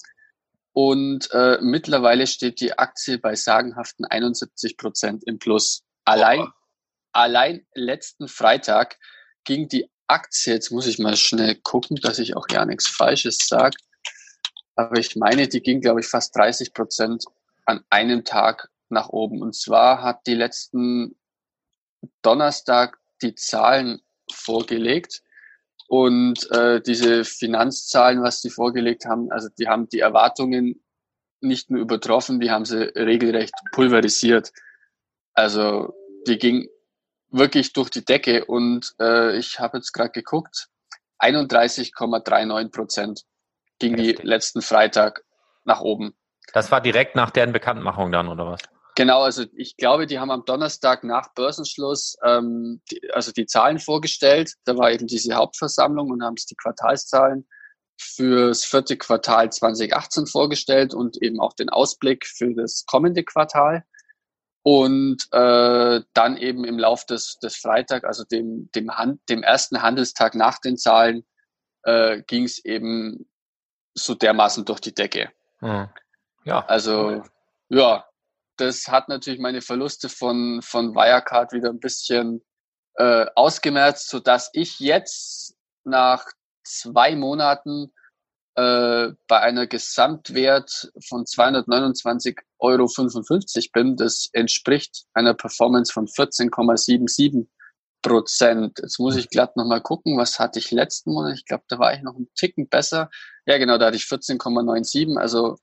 Und 0.73 1.31
äh, 1.32 1.59
mittlerweile 1.61 2.27
steht 2.27 2.61
die 2.61 2.79
Aktie 2.79 3.19
bei 3.19 3.35
sagenhaften 3.35 4.05
71 4.05 4.77
Prozent 4.77 5.25
im 5.27 5.38
Plus. 5.38 5.82
Allein, 6.05 6.41
oh. 6.41 6.49
allein 7.12 7.67
letzten 7.75 8.29
Freitag 8.29 8.97
ging 9.44 9.69
die 9.69 9.91
Aktie, 10.06 10.55
jetzt 10.55 10.71
muss 10.71 10.87
ich 10.87 10.99
mal 10.99 11.17
schnell 11.17 11.56
gucken, 11.56 11.97
dass 11.97 12.19
ich 12.19 12.37
auch 12.37 12.47
ja 12.50 12.65
nichts 12.65 12.88
Falsches 12.88 13.38
sage. 13.47 13.77
Aber 14.77 14.99
ich 14.99 15.17
meine, 15.17 15.49
die 15.49 15.60
ging, 15.60 15.81
glaube 15.81 16.01
ich, 16.01 16.06
fast 16.06 16.34
30 16.37 16.72
Prozent 16.72 17.25
an 17.67 17.84
einem 17.91 18.25
Tag 18.25 18.70
nach 18.89 19.08
oben. 19.10 19.43
Und 19.43 19.55
zwar 19.55 20.03
hat 20.03 20.27
die 20.27 20.34
letzten 20.34 21.17
Donnerstag 22.22 22.99
die 23.22 23.34
Zahlen 23.34 24.01
vorgelegt. 24.34 25.22
Und 25.89 26.51
äh, 26.53 26.81
diese 26.81 27.25
Finanzzahlen, 27.25 28.22
was 28.22 28.41
sie 28.41 28.51
vorgelegt 28.51 29.06
haben, 29.06 29.31
also 29.32 29.49
die 29.58 29.69
haben 29.69 29.89
die 29.89 29.99
Erwartungen 29.99 30.82
nicht 31.41 31.70
nur 31.70 31.81
übertroffen, 31.81 32.39
die 32.39 32.51
haben 32.51 32.65
sie 32.65 32.93
regelrecht 32.94 33.55
pulverisiert. 33.72 34.53
Also 35.34 35.94
die 36.27 36.39
ging 36.39 36.69
wirklich 37.31 37.72
durch 37.72 37.91
die 37.91 38.05
Decke 38.05 38.44
und 38.44 38.94
äh, 39.01 39.37
ich 39.37 39.58
habe 39.58 39.79
jetzt 39.79 39.93
gerade 39.93 40.10
geguckt, 40.10 40.69
31,39 41.20 42.70
Prozent 42.70 43.22
ging 43.79 43.96
Heftig. 43.96 44.20
die 44.20 44.27
letzten 44.27 44.63
Freitag 44.63 45.25
nach 45.65 45.81
oben. 45.81 46.15
Das 46.53 46.70
war 46.70 46.81
direkt 46.81 47.17
nach 47.17 47.31
deren 47.31 47.53
Bekanntmachung 47.53 48.13
dann, 48.13 48.29
oder 48.29 48.46
was? 48.46 48.60
Genau, 49.01 49.23
also 49.23 49.47
ich 49.55 49.79
glaube, 49.79 50.07
die 50.07 50.19
haben 50.19 50.31
am 50.31 50.45
Donnerstag 50.45 51.05
nach 51.05 51.33
Börsenschluss 51.33 52.19
ähm, 52.23 52.83
die, 52.91 53.01
also 53.15 53.33
die 53.33 53.47
Zahlen 53.47 53.79
vorgestellt. 53.79 54.57
Da 54.65 54.77
war 54.77 54.93
eben 54.93 55.07
diese 55.07 55.37
Hauptversammlung 55.37 56.11
und 56.11 56.23
haben 56.23 56.35
es 56.37 56.45
die 56.45 56.55
Quartalszahlen 56.55 57.49
fürs 57.99 58.63
vierte 58.63 58.99
Quartal 58.99 59.51
2018 59.51 60.27
vorgestellt 60.27 60.93
und 60.93 61.17
eben 61.23 61.41
auch 61.41 61.55
den 61.55 61.71
Ausblick 61.71 62.27
für 62.27 62.53
das 62.53 62.85
kommende 62.85 63.25
Quartal. 63.25 63.85
Und 64.65 65.27
äh, 65.33 66.03
dann 66.13 66.37
eben 66.37 66.67
im 66.67 66.79
Lauf 66.79 67.07
des, 67.07 67.39
des 67.39 67.57
Freitag, 67.57 68.05
also 68.05 68.25
dem, 68.25 68.69
dem, 68.75 68.95
Hand, 68.95 69.23
dem 69.31 69.43
ersten 69.43 69.81
Handelstag 69.81 70.35
nach 70.35 70.59
den 70.59 70.77
Zahlen, 70.77 71.25
äh, 71.85 72.21
ging 72.27 72.45
es 72.45 72.63
eben 72.67 73.31
so 73.95 74.15
dermaßen 74.15 74.67
durch 74.67 74.81
die 74.81 74.95
Decke. 74.95 75.31
Hm. 75.61 75.89
Ja. 76.45 76.67
Also, 76.67 77.23
ja, 77.71 78.05
das 78.60 78.88
hat 78.88 79.08
natürlich 79.08 79.40
meine 79.40 79.62
Verluste 79.62 80.08
von, 80.08 80.60
von 80.62 80.94
Wirecard 80.94 81.52
wieder 81.52 81.70
ein 81.70 81.81
bisschen 81.81 82.43
äh, 82.94 83.26
ausgemerzt, 83.34 84.08
so 84.08 84.20
dass 84.20 84.50
ich 84.52 84.79
jetzt 84.81 85.56
nach 85.84 86.26
zwei 86.62 87.17
Monaten 87.17 87.93
äh, 88.56 89.08
bei 89.26 89.40
einer 89.40 89.67
Gesamtwert 89.67 90.93
von 91.08 91.24
229,55 91.24 92.36
Euro 92.58 92.86
bin. 93.72 93.96
Das 93.96 94.29
entspricht 94.32 95.06
einer 95.14 95.34
Performance 95.34 95.93
von 95.93 96.06
14,77 96.06 97.46
Prozent. 98.02 98.79
Jetzt 98.81 98.98
muss 98.98 99.17
ich 99.17 99.29
glatt 99.31 99.56
nochmal 99.56 99.82
gucken, 99.82 100.19
was 100.19 100.38
hatte 100.38 100.58
ich 100.58 100.70
letzten 100.70 101.12
Monat? 101.12 101.34
Ich 101.36 101.44
glaube, 101.44 101.64
da 101.69 101.79
war 101.79 101.94
ich 101.94 102.02
noch 102.02 102.17
ein 102.17 102.29
Ticken 102.34 102.69
besser. 102.69 103.10
Ja, 103.46 103.58
genau, 103.58 103.79
da 103.79 103.86
hatte 103.86 103.96
ich 103.96 104.05
14,97. 104.05 105.19
Also 105.19 105.58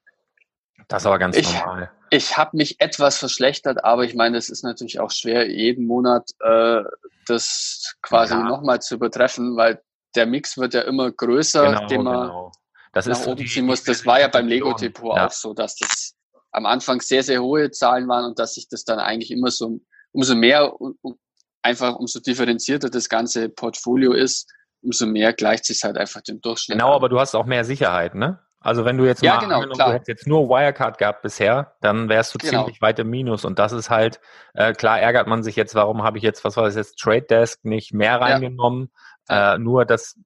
das 0.88 1.04
ist 1.04 1.08
aber 1.08 1.20
ganz 1.20 1.36
ich, 1.36 1.54
normal. 1.54 1.92
Ich 2.10 2.38
habe 2.38 2.56
mich 2.56 2.80
etwas 2.80 3.18
verschlechtert, 3.18 3.84
aber 3.84 4.06
ich 4.06 4.16
meine, 4.16 4.38
es 4.38 4.50
ist 4.50 4.64
natürlich 4.64 5.00
auch 5.00 5.12
schwer, 5.12 5.50
jeden 5.50 5.86
Monat 5.86 6.30
äh, 6.40 6.84
das 7.26 7.96
quasi 8.02 8.34
ja. 8.34 8.44
nochmal 8.44 8.82
zu 8.82 8.96
übertreffen, 8.96 9.58
weil 9.58 9.82
der 10.16 10.26
Mix 10.26 10.58
wird 10.58 10.74
ja 10.74 10.82
immer 10.82 11.12
größer, 11.12 11.66
genau, 11.66 11.88
den 11.88 12.04
man 12.04 12.28
genau. 12.28 12.52
das 12.94 13.06
nach 13.06 13.20
ist 13.20 13.28
oben 13.28 13.46
ziehen 13.46 13.66
muss. 13.66 13.84
Das 13.84 14.06
war 14.06 14.20
ja 14.20 14.30
beim 14.30 14.48
Lego-Depot 14.48 15.16
ja. 15.16 15.28
auch 15.28 15.32
so, 15.32 15.54
dass 15.54 15.76
das 15.76 16.16
am 16.52 16.66
Anfang 16.66 17.02
sehr, 17.02 17.24
sehr 17.24 17.42
hohe 17.42 17.70
Zahlen 17.72 18.08
waren 18.08 18.26
und 18.26 18.40
dass 18.40 18.56
sich 18.56 18.70
das 18.70 18.86
dann 18.86 19.00
eigentlich 19.00 19.32
immer 19.32 19.52
so 19.52 19.80
umso 20.12 20.36
mehr 20.36 20.80
um, 20.80 20.98
einfach 21.62 21.96
umso 21.96 22.20
differenzierter 22.20 22.90
das 22.90 23.10
ganze 23.10 23.50
Portfolio 23.50 24.14
ist, 24.14 24.50
umso 24.82 25.06
mehr 25.06 25.34
gleicht 25.34 25.66
sich 25.66 25.84
halt 25.84 25.98
einfach 25.98 26.22
dem 26.22 26.40
Durchschnitt. 26.42 26.78
Genau, 26.78 26.90
an. 26.90 26.96
aber 26.96 27.10
du 27.10 27.20
hast 27.20 27.36
auch 27.36 27.46
mehr 27.46 27.66
Sicherheit, 27.66 28.16
ne? 28.16 28.40
Also 28.68 28.84
wenn 28.84 28.98
du 28.98 29.06
jetzt 29.06 29.24
ja, 29.24 29.36
mal, 29.36 29.40
genau, 29.40 29.66
du 29.66 29.94
hättest 29.94 30.10
jetzt 30.10 30.28
nur 30.28 30.50
Wirecard 30.50 30.98
gehabt 30.98 31.22
bisher, 31.22 31.78
dann 31.80 32.10
wärst 32.10 32.34
du 32.34 32.38
genau. 32.38 32.66
ziemlich 32.66 32.82
weit 32.82 33.00
im 33.00 33.10
Minus. 33.10 33.46
Und 33.46 33.60
das 33.60 33.72
ist 33.72 33.90
halt, 33.90 34.20
äh, 34.56 34.74
klar 34.74 35.00
ärgert 35.00 35.26
man 35.26 35.42
sich 35.42 35.56
jetzt, 35.56 35.74
warum 35.74 36.04
habe 36.04 36.18
ich 36.18 36.24
jetzt, 36.26 36.44
was 36.44 36.58
war 36.58 36.66
das 36.66 36.76
jetzt, 36.76 37.00
Trade 37.00 37.22
Desk 37.22 37.64
nicht 37.64 37.94
mehr 37.94 38.20
reingenommen? 38.20 38.92
Ja. 39.30 39.56
Äh, 39.56 39.60
nur 39.60 39.86
das, 39.86 40.20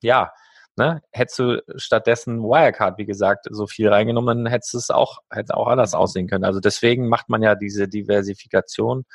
ja, 0.00 0.30
ne, 0.76 1.02
hättest 1.10 1.40
du 1.40 1.60
stattdessen 1.74 2.40
Wirecard, 2.40 2.98
wie 2.98 3.04
gesagt, 3.04 3.48
so 3.50 3.66
viel 3.66 3.88
reingenommen, 3.88 4.44
dann 4.44 4.52
hättest 4.52 4.76
es 4.76 4.90
auch, 4.90 5.18
hätte 5.28 5.56
auch 5.56 5.66
anders 5.66 5.94
aussehen 5.94 6.28
können. 6.28 6.44
Also 6.44 6.60
deswegen 6.60 7.08
macht 7.08 7.28
man 7.28 7.42
ja 7.42 7.56
diese 7.56 7.88
Diversifikation. 7.88 9.06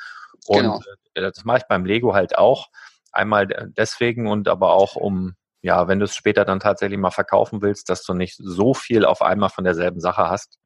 Und 0.46 0.60
genau. 0.60 0.80
äh, 1.14 1.22
das 1.22 1.46
mache 1.46 1.56
ich 1.56 1.64
beim 1.68 1.86
Lego 1.86 2.12
halt 2.12 2.36
auch. 2.36 2.68
Einmal 3.12 3.46
deswegen 3.46 4.26
und 4.26 4.46
aber 4.46 4.74
auch 4.74 4.94
um 4.94 5.36
ja, 5.64 5.88
wenn 5.88 5.98
du 5.98 6.04
es 6.04 6.14
später 6.14 6.44
dann 6.44 6.60
tatsächlich 6.60 6.98
mal 6.98 7.10
verkaufen 7.10 7.62
willst, 7.62 7.88
dass 7.88 8.04
du 8.04 8.12
nicht 8.12 8.36
so 8.36 8.74
viel 8.74 9.06
auf 9.06 9.22
einmal 9.22 9.48
von 9.48 9.64
derselben 9.64 9.98
Sache 9.98 10.28
hast. 10.28 10.58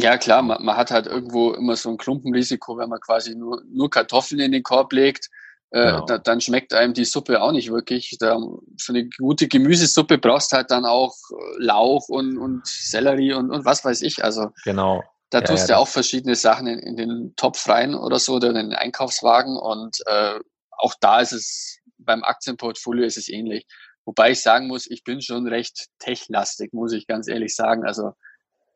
Ja, 0.00 0.18
klar, 0.18 0.42
man, 0.42 0.62
man 0.64 0.76
hat 0.76 0.90
halt 0.90 1.06
irgendwo 1.06 1.52
immer 1.52 1.76
so 1.76 1.90
ein 1.90 1.96
Klumpenrisiko, 1.96 2.76
wenn 2.76 2.88
man 2.88 2.98
quasi 2.98 3.36
nur, 3.36 3.62
nur 3.70 3.88
Kartoffeln 3.88 4.40
in 4.40 4.50
den 4.50 4.64
Korb 4.64 4.92
legt, 4.92 5.30
äh, 5.70 5.92
genau. 5.92 6.04
da, 6.06 6.18
dann 6.18 6.40
schmeckt 6.40 6.74
einem 6.74 6.92
die 6.92 7.04
Suppe 7.04 7.40
auch 7.40 7.52
nicht 7.52 7.70
wirklich. 7.70 8.16
Da, 8.18 8.36
für 8.80 8.92
eine 8.92 9.08
gute 9.16 9.46
Gemüsesuppe 9.46 10.18
brauchst 10.18 10.50
du 10.50 10.56
halt 10.56 10.72
dann 10.72 10.84
auch 10.84 11.14
äh, 11.30 11.62
Lauch 11.62 12.08
und, 12.08 12.36
und 12.36 12.66
Sellerie 12.66 13.32
und, 13.32 13.52
und 13.52 13.64
was 13.64 13.84
weiß 13.84 14.02
ich. 14.02 14.24
Also 14.24 14.50
genau. 14.64 15.04
Da 15.30 15.38
ja, 15.38 15.44
tust 15.44 15.68
du 15.68 15.74
ja, 15.74 15.78
auch 15.78 15.88
verschiedene 15.88 16.34
Sachen 16.34 16.66
in, 16.66 16.80
in, 16.80 16.96
den 16.96 17.34
Topf 17.36 17.68
rein 17.68 17.94
oder 17.94 18.18
so 18.18 18.34
oder 18.34 18.48
in 18.48 18.56
den 18.56 18.74
Einkaufswagen 18.74 19.56
und 19.56 19.98
äh, 20.06 20.40
auch 20.78 20.94
da 21.00 21.20
ist 21.20 21.32
es 21.32 21.78
beim 21.98 22.24
Aktienportfolio 22.24 23.04
ist 23.04 23.16
es 23.16 23.28
ähnlich. 23.28 23.66
Wobei 24.06 24.30
ich 24.30 24.40
sagen 24.40 24.68
muss, 24.68 24.86
ich 24.88 25.02
bin 25.02 25.20
schon 25.20 25.48
recht 25.48 25.88
techlastig, 25.98 26.72
muss 26.72 26.92
ich 26.92 27.08
ganz 27.08 27.26
ehrlich 27.26 27.56
sagen. 27.56 27.84
Also 27.84 28.12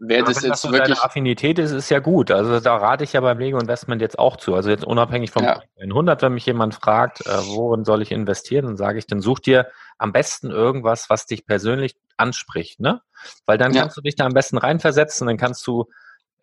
wer 0.00 0.24
das 0.24 0.42
jetzt 0.42 0.64
das 0.64 0.72
wirklich. 0.72 0.98
Affinität 0.98 1.60
ist, 1.60 1.70
ist 1.70 1.88
ja 1.88 2.00
gut. 2.00 2.32
Also 2.32 2.58
da 2.58 2.76
rate 2.76 3.04
ich 3.04 3.12
ja 3.12 3.20
beim 3.20 3.38
Lego 3.38 3.58
Investment 3.60 4.02
jetzt 4.02 4.18
auch 4.18 4.36
zu. 4.36 4.56
Also 4.56 4.70
jetzt 4.70 4.84
unabhängig 4.84 5.30
vom 5.30 5.44
ja. 5.44 5.62
100, 5.80 6.20
wenn 6.22 6.34
mich 6.34 6.46
jemand 6.46 6.74
fragt, 6.74 7.20
äh, 7.26 7.30
worin 7.46 7.84
soll 7.84 8.02
ich 8.02 8.10
investieren, 8.10 8.66
dann 8.66 8.76
sage 8.76 8.98
ich, 8.98 9.06
dann 9.06 9.20
such 9.20 9.38
dir 9.38 9.70
am 9.98 10.12
besten 10.12 10.50
irgendwas, 10.50 11.08
was 11.08 11.26
dich 11.26 11.46
persönlich 11.46 11.96
anspricht, 12.16 12.80
ne? 12.80 13.00
Weil 13.46 13.56
dann 13.56 13.72
ja. 13.72 13.82
kannst 13.82 13.96
du 13.96 14.00
dich 14.00 14.16
da 14.16 14.26
am 14.26 14.34
besten 14.34 14.58
reinversetzen, 14.58 15.28
dann 15.28 15.36
kannst 15.36 15.64
du, 15.64 15.86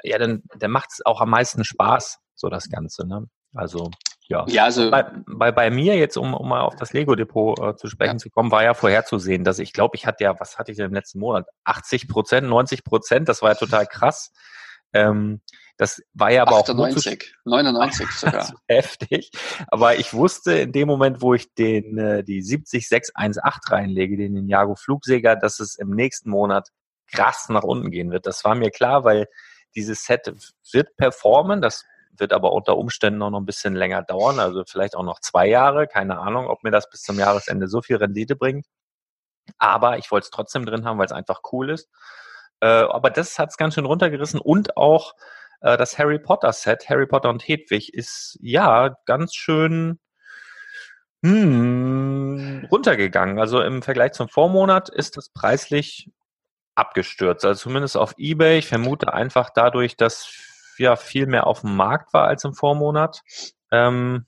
ja, 0.02 0.18
dann, 0.18 0.44
dann 0.58 0.72
macht 0.72 0.92
es 0.94 1.06
auch 1.06 1.20
am 1.20 1.30
meisten 1.30 1.66
Spaß, 1.66 2.20
so 2.36 2.48
das 2.48 2.70
Ganze, 2.70 3.06
ne? 3.06 3.28
Also 3.54 3.92
ja, 4.28 4.46
ja 4.48 4.64
also 4.66 4.92
bei, 4.92 5.06
bei, 5.26 5.52
bei 5.52 5.70
mir 5.70 5.96
jetzt, 5.96 6.18
um, 6.18 6.34
um 6.34 6.50
mal 6.50 6.62
auf 6.62 6.76
das 6.76 6.94
Lego-Depot 6.94 7.60
äh, 7.60 7.76
zu 7.76 7.88
sprechen 7.88 8.16
ja. 8.16 8.18
zu 8.18 8.30
kommen, 8.30 8.52
war 8.52 8.64
ja 8.64 8.74
vorherzusehen, 8.74 9.44
dass 9.44 9.60
ich 9.60 9.74
glaube, 9.74 9.96
ich 9.96 10.06
hatte 10.06 10.24
ja, 10.24 10.40
was 10.40 10.58
hatte 10.58 10.72
ich 10.72 10.78
denn 10.78 10.88
im 10.88 10.94
letzten 10.94 11.20
Monat? 11.20 11.48
80 11.64 12.08
Prozent, 12.08 12.48
90 12.48 12.84
Prozent, 12.84 13.30
das 13.30 13.42
war 13.42 13.50
ja 13.50 13.56
total 13.56 13.86
krass. 13.86 14.32
Ähm, 14.94 15.42
das 15.78 16.02
war 16.14 16.32
ja 16.32 16.42
aber 16.42 16.58
98, 16.58 17.36
auch 17.46 17.50
99 17.52 18.10
sogar. 18.18 18.52
heftig. 18.68 19.32
Aber 19.68 19.98
ich 19.98 20.14
wusste 20.14 20.54
in 20.54 20.72
dem 20.72 20.88
Moment, 20.88 21.22
wo 21.22 21.36
ich 21.36 21.54
den 21.54 21.98
äh, 22.00 22.24
die 22.24 22.42
70618 22.42 23.74
reinlege, 23.74 24.18
den 24.18 24.34
Ninjago 24.34 24.76
Flugsäger, 24.76 25.36
dass 25.36 25.60
es 25.60 25.76
im 25.76 25.92
nächsten 25.92 26.32
Monat 26.32 26.70
krass 27.12 27.48
nach 27.50 27.64
unten 27.64 27.92
gehen 27.92 28.12
wird. 28.12 28.26
Das 28.26 28.44
war 28.44 28.56
mir 28.56 28.72
klar, 28.72 29.04
weil 29.04 29.28
dieses 29.76 30.04
Set 30.04 30.34
wird 30.72 30.98
performen. 30.98 31.62
Das 31.62 31.86
wird 32.20 32.34
aber 32.34 32.54
unter 32.54 32.78
Umständen 32.78 33.20
noch 33.20 33.34
ein 33.34 33.46
bisschen 33.46 33.76
länger 33.76 34.04
dauern, 34.04 34.40
also 34.40 34.64
vielleicht 34.68 34.96
auch 34.96 35.04
noch 35.04 35.20
zwei 35.20 35.48
Jahre. 35.48 35.88
Keine 35.88 36.20
Ahnung, 36.20 36.48
ob 36.48 36.64
mir 36.64 36.72
das 36.72 36.90
bis 36.90 37.02
zum 37.02 37.20
Jahresende 37.20 37.68
so 37.68 37.82
viel 37.82 37.98
Rendite 37.98 38.36
bringt. 38.36 38.66
Aber 39.58 39.98
ich 39.98 40.12
wollte 40.12 40.26
es 40.26 40.32
trotzdem 40.32 40.66
drin 40.66 40.86
haben, 40.86 40.98
weil 41.00 41.06
es 41.06 41.12
einfach 41.12 41.42
cool 41.52 41.70
ist. 41.70 41.90
Äh, 42.62 42.68
aber 42.68 43.10
das 43.10 43.40
hat 43.40 43.50
es 43.50 43.58
ganz 43.58 43.76
schön 43.76 43.86
runtergerissen 43.86 44.40
und 44.40 44.78
auch 44.78 45.14
äh, 45.62 45.78
das 45.78 45.98
Harry 45.98 46.20
Potter 46.20 46.54
Set, 46.54 46.90
Harry 46.90 47.08
Potter 47.08 47.30
und 47.30 47.48
Hedwig, 47.48 47.94
ist 47.94 48.38
ja 48.42 48.96
ganz 49.06 49.36
schön 49.36 50.00
hm, 51.24 52.68
runtergegangen. 52.72 53.40
Also 53.40 53.62
im 53.62 53.82
Vergleich 53.82 54.14
zum 54.14 54.30
Vormonat 54.30 54.90
ist 54.90 55.18
das 55.18 55.30
preislich 55.30 56.12
abgestürzt. 56.76 57.44
Also 57.46 57.64
zumindest 57.64 57.98
auf 57.98 58.14
eBay. 58.18 58.60
Ich 58.60 58.68
vermute 58.68 59.14
einfach 59.14 59.50
dadurch, 59.54 59.98
dass 59.98 60.28
ja 60.80 60.96
viel 60.96 61.28
mehr 61.28 61.48
auf 61.48 61.62
dem 61.62 61.76
Markt 61.76 62.14
war 62.14 62.28
als 62.28 62.44
im 62.44 62.54
Vormonat. 62.54 63.22
Ähm, 63.72 64.26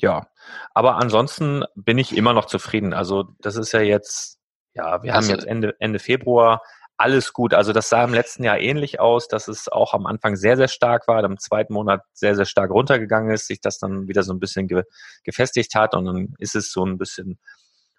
ja, 0.00 0.28
aber 0.74 0.96
ansonsten 0.96 1.64
bin 1.74 1.98
ich 1.98 2.16
immer 2.16 2.32
noch 2.32 2.46
zufrieden. 2.46 2.92
Also 2.94 3.24
das 3.40 3.56
ist 3.56 3.72
ja 3.72 3.80
jetzt, 3.80 4.38
ja, 4.74 5.02
wir 5.02 5.14
also, 5.14 5.28
haben 5.28 5.36
jetzt 5.36 5.46
Ende, 5.46 5.74
Ende 5.80 5.98
Februar, 5.98 6.62
alles 6.96 7.32
gut. 7.32 7.54
Also 7.54 7.72
das 7.72 7.88
sah 7.88 8.04
im 8.04 8.12
letzten 8.12 8.44
Jahr 8.44 8.58
ähnlich 8.58 9.00
aus, 9.00 9.28
dass 9.28 9.48
es 9.48 9.68
auch 9.68 9.94
am 9.94 10.06
Anfang 10.06 10.36
sehr, 10.36 10.56
sehr 10.56 10.68
stark 10.68 11.06
war, 11.06 11.22
im 11.24 11.38
zweiten 11.38 11.72
Monat 11.72 12.02
sehr, 12.12 12.34
sehr 12.34 12.44
stark 12.44 12.70
runtergegangen 12.70 13.30
ist, 13.32 13.46
sich 13.46 13.60
das 13.60 13.78
dann 13.78 14.08
wieder 14.08 14.24
so 14.24 14.32
ein 14.32 14.40
bisschen 14.40 14.66
ge 14.66 14.82
gefestigt 15.24 15.74
hat 15.74 15.94
und 15.94 16.04
dann 16.04 16.34
ist 16.38 16.56
es 16.56 16.72
so 16.72 16.84
ein 16.84 16.98
bisschen 16.98 17.38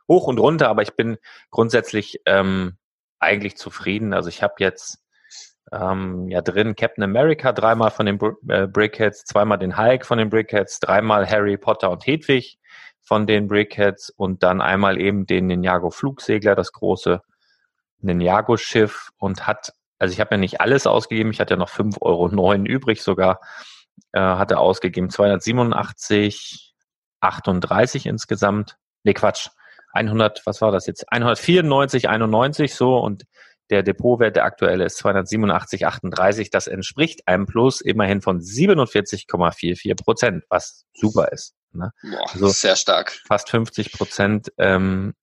hoch 0.09 0.27
und 0.27 0.39
runter, 0.39 0.69
aber 0.69 0.81
ich 0.81 0.95
bin 0.95 1.17
grundsätzlich 1.49 2.19
ähm, 2.25 2.77
eigentlich 3.19 3.57
zufrieden. 3.57 4.13
Also 4.13 4.27
ich 4.29 4.43
habe 4.43 4.55
jetzt 4.59 4.99
ähm, 5.71 6.27
ja 6.29 6.41
drin 6.41 6.75
Captain 6.75 7.03
America, 7.03 7.51
dreimal 7.51 7.91
von 7.91 8.05
den 8.05 8.17
Br 8.17 8.33
äh, 8.47 8.67
Brickheads, 8.67 9.23
zweimal 9.25 9.57
den 9.57 9.77
Hulk 9.77 10.05
von 10.05 10.17
den 10.17 10.29
Brickheads, 10.29 10.79
dreimal 10.79 11.29
Harry 11.29 11.57
Potter 11.57 11.91
und 11.91 12.05
Hedwig 12.05 12.59
von 13.01 13.27
den 13.27 13.47
Brickheads 13.47 14.09
und 14.09 14.43
dann 14.43 14.61
einmal 14.61 14.99
eben 14.99 15.25
den 15.25 15.47
Ninjago 15.47 15.89
Flugsegler, 15.89 16.55
das 16.55 16.71
große 16.71 17.21
Ninjago 17.99 18.57
Schiff 18.57 19.09
und 19.17 19.47
hat, 19.47 19.73
also 19.97 20.13
ich 20.13 20.19
habe 20.19 20.35
ja 20.35 20.37
nicht 20.37 20.61
alles 20.61 20.87
ausgegeben, 20.87 21.31
ich 21.31 21.39
hatte 21.39 21.55
ja 21.55 21.57
noch 21.57 21.69
5,09 21.69 22.01
Euro 22.01 22.55
übrig 22.65 23.01
sogar, 23.01 23.39
äh, 24.13 24.19
hatte 24.19 24.59
ausgegeben 24.59 25.09
287, 25.09 26.75
38 27.19 28.05
insgesamt, 28.05 28.77
nee 29.03 29.13
Quatsch, 29.13 29.49
100, 29.91 30.43
was 30.45 30.61
war 30.61 30.71
das 30.71 30.85
jetzt? 30.85 31.11
194, 31.11 32.09
91 32.09 32.75
so 32.75 32.97
und 32.97 33.23
der 33.69 33.83
Depotwert, 33.83 34.35
der 34.35 34.45
aktuelle, 34.45 34.85
ist 34.85 35.03
287,38. 35.03 36.49
Das 36.51 36.67
entspricht 36.67 37.27
einem 37.27 37.45
Plus 37.45 37.81
immerhin 37.81 38.21
von 38.21 38.39
47,44 38.39 39.95
Prozent, 39.95 40.43
was 40.49 40.85
super 40.93 41.31
ist. 41.31 41.55
Ne? 41.71 41.91
Boah, 42.01 42.31
also 42.31 42.47
sehr 42.47 42.75
stark. 42.75 43.11
Fast 43.27 43.49
50 43.49 43.91
Prozent 43.91 44.51
ähm, 44.57 45.13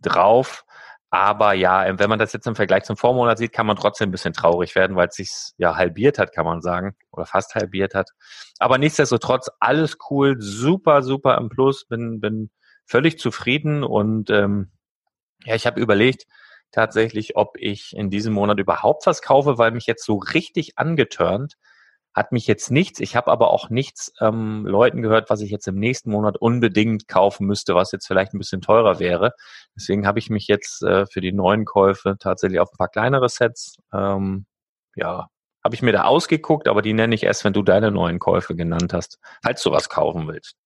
drauf. 0.00 0.64
Aber 1.10 1.52
ja, 1.54 1.98
wenn 1.98 2.10
man 2.10 2.18
das 2.18 2.32
jetzt 2.32 2.46
im 2.46 2.56
Vergleich 2.56 2.84
zum 2.84 2.96
Vormonat 2.96 3.38
sieht, 3.38 3.52
kann 3.52 3.66
man 3.66 3.76
trotzdem 3.76 4.08
ein 4.08 4.12
bisschen 4.12 4.34
traurig 4.34 4.74
werden, 4.74 4.96
weil 4.96 5.08
es 5.08 5.14
sich 5.14 5.30
ja 5.56 5.76
halbiert 5.76 6.18
hat, 6.18 6.32
kann 6.32 6.44
man 6.44 6.60
sagen, 6.60 6.96
oder 7.12 7.26
fast 7.26 7.54
halbiert 7.54 7.94
hat. 7.94 8.10
Aber 8.58 8.76
nichtsdestotrotz 8.76 9.48
alles 9.60 9.96
cool, 10.10 10.36
super, 10.40 11.02
super 11.02 11.38
im 11.38 11.48
Plus, 11.48 11.86
bin, 11.86 12.20
bin 12.20 12.50
völlig 12.84 13.18
zufrieden 13.18 13.84
und 13.84 14.30
ähm, 14.30 14.72
ja, 15.44 15.54
ich 15.54 15.66
habe 15.66 15.80
überlegt, 15.80 16.26
tatsächlich, 16.76 17.36
ob 17.36 17.56
ich 17.58 17.96
in 17.96 18.10
diesem 18.10 18.34
Monat 18.34 18.58
überhaupt 18.60 19.06
was 19.06 19.22
kaufe, 19.22 19.58
weil 19.58 19.72
mich 19.72 19.86
jetzt 19.86 20.04
so 20.04 20.16
richtig 20.16 20.78
angetörnt 20.78 21.56
hat 22.16 22.32
mich 22.32 22.46
jetzt 22.46 22.70
nichts. 22.70 22.98
Ich 22.98 23.14
habe 23.14 23.30
aber 23.30 23.50
auch 23.50 23.68
nichts 23.68 24.10
ähm, 24.22 24.64
Leuten 24.66 25.02
gehört, 25.02 25.28
was 25.28 25.42
ich 25.42 25.50
jetzt 25.50 25.68
im 25.68 25.74
nächsten 25.74 26.10
Monat 26.10 26.38
unbedingt 26.38 27.08
kaufen 27.08 27.46
müsste, 27.46 27.74
was 27.74 27.92
jetzt 27.92 28.06
vielleicht 28.06 28.32
ein 28.32 28.38
bisschen 28.38 28.62
teurer 28.62 28.98
wäre. 28.98 29.32
Deswegen 29.76 30.06
habe 30.06 30.18
ich 30.18 30.30
mich 30.30 30.48
jetzt 30.48 30.82
äh, 30.82 31.04
für 31.04 31.20
die 31.20 31.32
neuen 31.32 31.66
Käufe 31.66 32.16
tatsächlich 32.18 32.58
auf 32.58 32.72
ein 32.72 32.78
paar 32.78 32.88
kleinere 32.88 33.28
Sets, 33.28 33.76
ähm, 33.92 34.46
ja, 34.94 35.28
habe 35.62 35.74
ich 35.74 35.82
mir 35.82 35.92
da 35.92 36.04
ausgeguckt, 36.04 36.68
aber 36.68 36.80
die 36.80 36.94
nenne 36.94 37.14
ich 37.14 37.24
erst, 37.24 37.44
wenn 37.44 37.52
du 37.52 37.62
deine 37.62 37.90
neuen 37.90 38.18
Käufe 38.18 38.56
genannt 38.56 38.94
hast, 38.94 39.18
falls 39.42 39.62
du 39.62 39.70
was 39.70 39.90
kaufen 39.90 40.26
willst. 40.26 40.56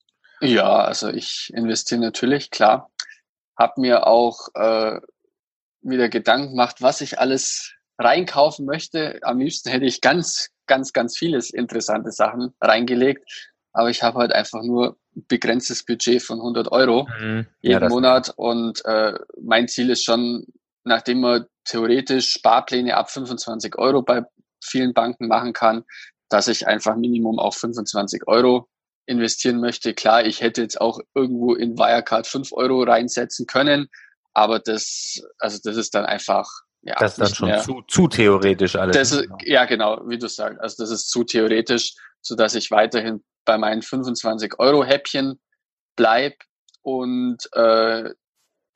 Ja, 0.40 0.84
also 0.84 1.08
ich 1.08 1.50
investiere 1.52 2.00
natürlich, 2.00 2.50
klar. 2.50 2.90
Hab 3.56 3.76
mir 3.76 4.06
auch 4.06 4.48
äh, 4.54 5.00
wieder 5.82 6.08
Gedanken 6.08 6.54
macht, 6.54 6.82
was 6.82 7.00
ich 7.00 7.18
alles 7.18 7.74
reinkaufen 7.98 8.66
möchte. 8.66 9.18
Am 9.22 9.38
liebsten 9.38 9.70
hätte 9.70 9.84
ich 9.84 10.00
ganz, 10.00 10.50
ganz, 10.66 10.92
ganz 10.92 11.16
vieles 11.16 11.50
interessante 11.50 12.12
Sachen 12.12 12.54
reingelegt. 12.60 13.50
aber 13.72 13.90
ich 13.90 14.02
habe 14.02 14.18
halt 14.18 14.32
einfach 14.32 14.62
nur 14.62 14.96
ein 15.16 15.24
begrenztes 15.28 15.84
Budget 15.84 16.22
von 16.22 16.38
100 16.38 16.72
Euro 16.72 17.08
mhm. 17.20 17.46
jeden 17.60 17.82
ja, 17.82 17.88
Monat 17.88 18.32
und 18.36 18.84
äh, 18.84 19.14
mein 19.40 19.68
Ziel 19.68 19.90
ist 19.90 20.04
schon, 20.04 20.46
nachdem 20.84 21.20
man 21.20 21.46
theoretisch 21.64 22.32
Sparpläne 22.32 22.96
ab 22.96 23.10
25 23.10 23.78
Euro 23.78 24.02
bei 24.02 24.22
vielen 24.62 24.92
Banken 24.92 25.28
machen 25.28 25.52
kann, 25.52 25.84
dass 26.28 26.48
ich 26.48 26.66
einfach 26.66 26.96
Minimum 26.96 27.38
auf 27.38 27.56
25 27.56 28.26
Euro 28.26 28.68
investieren 29.06 29.60
möchte. 29.60 29.94
Klar, 29.94 30.24
ich 30.24 30.40
hätte 30.40 30.62
jetzt 30.62 30.80
auch 30.80 31.00
irgendwo 31.14 31.54
in 31.54 31.76
Wirecard 31.76 32.26
5 32.26 32.52
Euro 32.52 32.82
reinsetzen 32.82 33.46
können, 33.46 33.88
aber 34.32 34.58
das, 34.58 35.20
also 35.38 35.58
das 35.62 35.76
ist 35.76 35.94
dann 35.94 36.04
einfach 36.04 36.48
ja, 36.82 36.94
das 36.98 37.12
ist 37.12 37.20
dann 37.20 37.34
schon 37.34 37.60
zu, 37.60 37.82
zu 37.88 38.08
theoretisch 38.08 38.76
alles. 38.76 38.96
Das 38.96 39.12
ist, 39.12 39.28
ja, 39.44 39.66
genau, 39.66 40.00
wie 40.06 40.18
du 40.18 40.28
sagst. 40.28 40.60
Also 40.60 40.82
das 40.82 40.90
ist 40.90 41.10
zu 41.10 41.24
theoretisch, 41.24 41.94
so 42.22 42.34
dass 42.34 42.54
ich 42.54 42.70
weiterhin 42.70 43.22
bei 43.44 43.58
meinen 43.58 43.82
25 43.82 44.58
Euro 44.58 44.84
Häppchen 44.84 45.40
bleib 45.96 46.36
und 46.82 47.38
äh, 47.52 48.10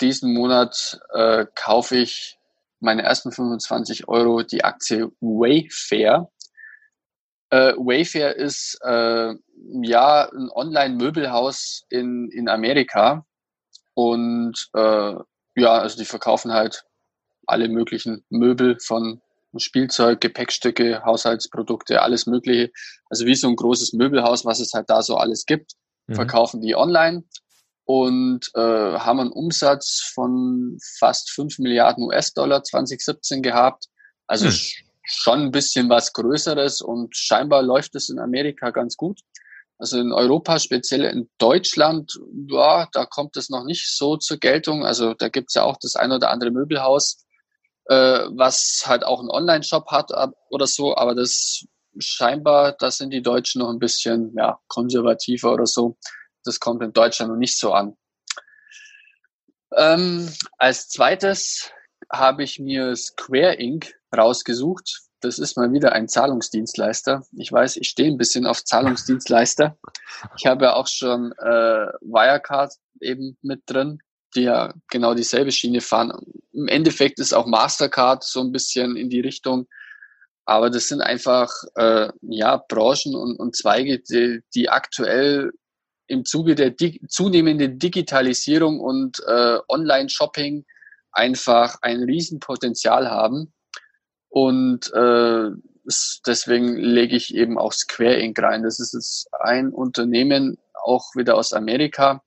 diesen 0.01 0.35
Monat 0.35 1.01
äh, 1.15 1.47
kaufe 1.55 1.97
ich 1.97 2.39
meine 2.81 3.03
ersten 3.03 3.33
25 3.33 4.09
Euro 4.09 4.43
die 4.43 4.65
Aktie 4.65 5.11
Wayfair. 5.21 6.29
Äh, 7.51 7.73
Wayfair 7.77 8.37
ist 8.37 8.79
äh, 8.83 9.35
ja 9.83 10.29
ein 10.31 10.51
Online-Möbelhaus 10.51 11.87
in, 11.89 12.29
in 12.31 12.49
Amerika 12.49 13.25
und 13.95 14.69
äh, 14.75 15.15
ja, 15.57 15.79
also 15.79 15.97
die 15.97 16.05
verkaufen 16.05 16.53
halt 16.53 16.85
alle 17.47 17.69
möglichen 17.69 18.25
Möbel 18.31 18.79
von 18.81 19.21
Spielzeug, 19.57 20.21
Gepäckstücke, 20.21 21.03
Haushaltsprodukte, 21.05 22.03
alles 22.03 22.27
Mögliche. 22.27 22.73
Also 23.09 23.27
wie 23.27 23.35
so 23.35 23.49
ein 23.49 23.57
großes 23.57 23.93
Möbelhaus, 23.93 24.45
was 24.45 24.61
es 24.61 24.73
halt 24.73 24.91
da 24.91 25.03
so 25.03 25.17
alles 25.17 25.47
gibt, 25.47 25.73
mhm. 26.07 26.15
verkaufen 26.15 26.61
die 26.61 26.75
online 26.75 27.25
und 27.85 28.51
äh, 28.55 28.61
haben 28.61 29.21
einen 29.21 29.33
Umsatz 29.33 30.11
von 30.15 30.79
fast 30.99 31.31
5 31.31 31.59
Milliarden 31.59 32.05
US-Dollar 32.05 32.63
2017 32.63 33.43
gehabt. 33.43 33.87
Also 34.27 34.47
mhm. 34.47 34.59
schon 35.05 35.41
ein 35.43 35.51
bisschen 35.51 35.89
was 35.89 36.13
Größeres 36.13 36.81
und 36.81 37.17
scheinbar 37.17 37.63
läuft 37.63 37.95
es 37.95 38.09
in 38.09 38.19
Amerika 38.19 38.71
ganz 38.71 38.97
gut. 38.97 39.21
Also 39.79 39.99
in 39.99 40.13
Europa, 40.13 40.59
speziell 40.59 41.05
in 41.05 41.29
Deutschland, 41.39 42.19
ja, 42.49 42.89
da 42.93 43.07
kommt 43.07 43.37
es 43.37 43.51
noch 43.51 43.65
nicht 43.65 43.95
so 43.97 44.17
zur 44.17 44.39
Geltung. 44.39 44.85
Also 44.85 45.15
da 45.15 45.29
gibt's 45.29 45.55
ja 45.55 45.65
auch 45.65 45.77
das 45.81 45.97
ein 45.97 46.13
oder 46.13 46.31
andere 46.31 46.51
Möbelhaus, 46.51 47.25
äh, 47.87 47.95
was 47.95 48.85
halt 48.87 49.05
auch 49.05 49.21
einen 49.21 49.31
Online-Shop 49.31 49.91
hat 49.91 50.11
oder 50.51 50.67
so, 50.67 50.97
aber 50.97 51.15
das 51.15 51.67
scheinbar, 51.99 52.73
da 52.73 52.91
sind 52.91 53.11
die 53.11 53.23
Deutschen 53.23 53.61
noch 53.61 53.71
ein 53.71 53.79
bisschen 53.79 54.35
ja, 54.37 54.59
konservativer 54.69 55.53
oder 55.53 55.67
so. 55.67 55.97
Das 56.45 56.61
kommt 56.61 56.83
in 56.83 56.93
Deutschland 56.93 57.33
noch 57.33 57.39
nicht 57.39 57.59
so 57.59 57.73
an. 57.73 57.97
Ähm, 59.77 60.33
als 60.59 60.89
zweites 60.89 61.71
habe 62.13 62.45
ich 62.45 62.59
mir 62.59 62.95
Square 62.97 63.55
Inc. 63.55 63.95
rausgesucht. 64.17 65.04
Das 65.25 65.39
ist 65.39 65.57
mal 65.57 65.73
wieder 65.73 65.93
ein 65.93 66.09
Zahlungsdienstleister. 66.09 67.25
Ich 67.37 67.51
weiß, 67.51 67.77
ich 67.77 67.89
stehe 67.89 68.11
ein 68.11 68.19
bisschen 68.19 68.47
auf 68.47 68.63
Zahlungsdienstleister. 68.65 69.77
Ich 70.37 70.47
habe 70.47 70.67
ja 70.67 70.75
auch 70.75 70.87
schon 70.87 71.33
äh, 71.33 71.87
Wirecard 72.03 72.75
eben 73.01 73.37
mit 73.43 73.63
drin 73.67 74.01
die 74.35 74.43
ja 74.43 74.75
genau 74.91 75.15
dieselbe 75.15 75.53
Schiene 75.53 75.81
fahren. 75.81 76.13
Im 76.53 76.69
Endeffekt 76.69 77.19
ist 77.21 77.33
auch 77.33 77.47
Mastercard 77.47 78.25
so 78.25 78.41
ein 78.41 78.53
bisschen 78.53 78.97
in 78.97 79.09
die 79.09 79.21
Richtung. 79.21 79.67
Aber 80.45 80.71
das 80.71 80.89
sind 80.89 81.01
einfach 81.01 81.51
äh, 81.75 82.09
ja 82.23 82.63
Branchen 82.69 83.15
und, 83.15 83.39
und 83.39 83.57
Zweige, 83.57 84.01
die, 84.01 84.43
die 84.55 84.69
aktuell 84.69 85.53
im 86.07 86.25
Zuge 86.25 86.55
der 86.55 86.71
di 86.71 87.01
zunehmenden 87.09 87.79
Digitalisierung 87.79 88.81
und 88.81 89.21
äh, 89.27 89.59
Online-Shopping 89.69 90.67
einfach 91.13 91.77
ein 91.81 92.03
Riesenpotenzial 92.03 93.11
haben. 93.11 93.55
Und 94.35 94.93
äh, 94.93 95.51
deswegen 96.27 96.75
lege 96.77 97.15
ich 97.15 97.37
eben 97.37 97.57
auch 97.57 97.73
Square 97.73 98.17
Inc. 98.17 98.43
rein. 98.43 98.65
Das 98.65 98.81
ist 98.81 99.29
ein 99.39 99.71
Unternehmen, 99.71 100.59
auch 100.83 101.15
wieder 101.15 101.37
aus 101.37 101.53
Amerika, 101.53 102.21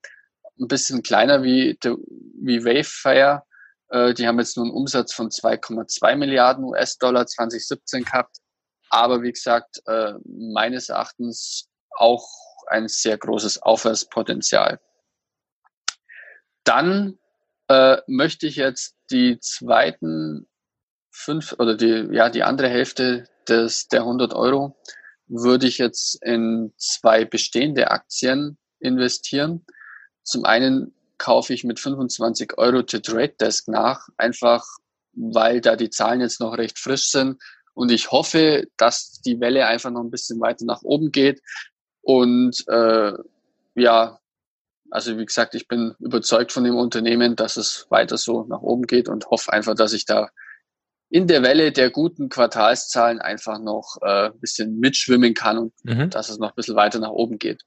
ein 0.58 0.70
bisschen 0.70 1.04
kleiner 1.04 1.44
wie, 1.44 1.78
wie 1.84 2.64
Wavefire. 2.64 3.44
Äh, 3.90 4.14
die 4.14 4.26
haben 4.26 4.40
jetzt 4.40 4.56
nur 4.56 4.68
einen 4.68 4.74
Umsatz 4.74 5.14
von 5.14 5.28
2,2 5.28 6.16
Milliarden 6.16 6.64
US-Dollar 6.64 7.28
2017 7.28 8.06
gehabt. 8.06 8.38
Aber 8.90 9.22
wie 9.22 9.34
gesagt, 9.34 9.82
äh, 9.86 10.14
meines 10.24 10.88
Erachtens 10.88 11.68
auch 11.92 12.26
ein 12.68 12.88
sehr 12.88 13.18
großes 13.18 13.62
Aufwärtspotenzial. 13.64 14.80
Dann 16.64 17.20
äh, 17.68 17.98
möchte 18.08 18.48
ich 18.48 18.56
jetzt 18.56 18.96
die 19.12 19.42
zweiten 19.42 20.48
fünf 21.18 21.56
oder 21.58 21.76
die, 21.76 22.08
ja, 22.12 22.30
die 22.30 22.44
andere 22.44 22.70
Hälfte 22.70 23.28
des, 23.48 23.88
der 23.88 24.02
100 24.02 24.34
Euro 24.34 24.78
würde 25.28 25.68
ich 25.68 25.78
jetzt 25.78 26.24
in 26.24 26.74
zwei 26.78 27.26
bestehende 27.26 27.92
Aktien 27.92 28.58
investieren. 28.80 29.66
Zum 30.24 30.46
einen 30.46 30.94
kaufe 31.18 31.54
ich 31.54 31.64
mit 31.64 31.80
25 31.80 32.58
Euro 32.58 32.84
zu 32.84 33.02
Trade 33.02 33.36
Desk 33.40 33.68
nach, 33.68 34.08
einfach 34.18 34.64
weil 35.14 35.62
da 35.62 35.76
die 35.76 35.90
Zahlen 35.90 36.22
jetzt 36.22 36.40
noch 36.40 36.58
recht 36.58 36.78
frisch 36.78 37.10
sind. 37.10 37.42
Und 37.74 37.92
ich 37.92 38.12
hoffe, 38.12 38.68
dass 38.78 39.20
die 39.22 39.40
Welle 39.40 39.66
einfach 39.66 39.90
noch 39.90 40.02
ein 40.02 40.12
bisschen 40.12 40.40
weiter 40.40 40.66
nach 40.66 40.84
oben 40.84 41.12
geht. 41.12 41.42
Und 42.02 42.64
äh, 42.68 43.14
ja, 43.76 44.20
also 44.92 45.18
wie 45.18 45.26
gesagt, 45.26 45.56
ich 45.56 45.68
bin 45.68 45.96
überzeugt 46.00 46.52
von 46.52 46.64
dem 46.64 46.76
Unternehmen, 46.76 47.36
dass 47.36 47.58
es 47.58 47.88
weiter 47.90 48.18
so 48.18 48.44
nach 48.44 48.62
oben 48.62 48.84
geht 48.84 49.10
und 49.10 49.26
hoffe 49.30 49.52
einfach, 49.52 49.74
dass 49.74 49.94
ich 49.94 50.06
da 50.06 50.30
in 51.10 51.28
der 51.28 51.42
Welle 51.42 51.72
der 51.72 51.90
guten 51.90 52.30
Quartalszahlen 52.30 53.20
einfach 53.20 53.60
noch 53.60 53.98
äh, 54.02 54.28
ein 54.28 54.40
bisschen 54.40 54.80
mitschwimmen 54.80 55.34
kann 55.34 55.58
und 55.58 55.74
mhm. 55.84 56.10
dass 56.10 56.30
es 56.30 56.38
noch 56.38 56.50
ein 56.50 56.56
bisschen 56.56 56.76
weiter 56.76 57.00
nach 57.00 57.12
oben 57.12 57.38
geht. 57.38 57.62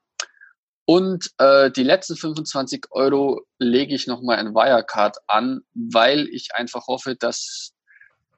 Und 0.85 1.31
äh, 1.39 1.71
die 1.71 1.85
letzten 1.85 2.17
25 2.17 2.87
Euro 2.91 3.43
lege 3.59 3.95
ich 3.95 4.07
nochmal 4.07 4.45
in 4.45 4.55
Wirecard 4.55 5.19
an, 5.29 5.61
weil 5.73 6.27
ich 6.29 6.49
einfach 6.55 6.89
hoffe, 6.89 7.15
dass 7.15 7.73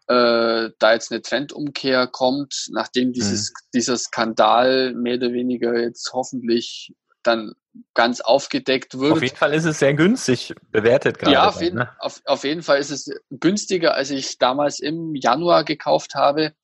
äh, 0.07 0.69
da 0.79 0.93
jetzt 0.93 1.11
eine 1.11 1.23
Trendumkehr 1.23 2.07
kommt, 2.07 2.67
nachdem 2.71 3.13
dieses, 3.13 3.51
mhm. 3.51 3.55
dieser 3.75 3.97
Skandal 3.97 4.93
mehr 4.95 5.17
oder 5.17 5.33
weniger 5.33 5.81
jetzt 5.81 6.13
hoffentlich 6.13 6.95
dann 7.23 7.55
ganz 7.95 8.21
aufgedeckt 8.21 8.99
wird. 8.99 9.13
Auf 9.13 9.23
jeden 9.23 9.37
Fall 9.37 9.55
ist 9.55 9.65
es 9.65 9.79
sehr 9.79 9.95
günstig 9.95 10.55
bewertet 10.71 11.19
gerade. 11.19 11.33
Ja, 11.33 11.49
auf, 11.49 11.61
jeden, 11.61 11.79
ne? 11.79 11.91
auf, 11.99 12.21
auf 12.25 12.45
jeden 12.45 12.63
Fall 12.63 12.79
ist 12.79 12.91
es 12.91 13.11
günstiger, 13.31 13.95
als 13.95 14.11
ich 14.11 14.39
damals 14.39 14.81
im 14.81 15.15
Januar 15.15 15.65
gekauft 15.65 16.15
habe. 16.15 16.55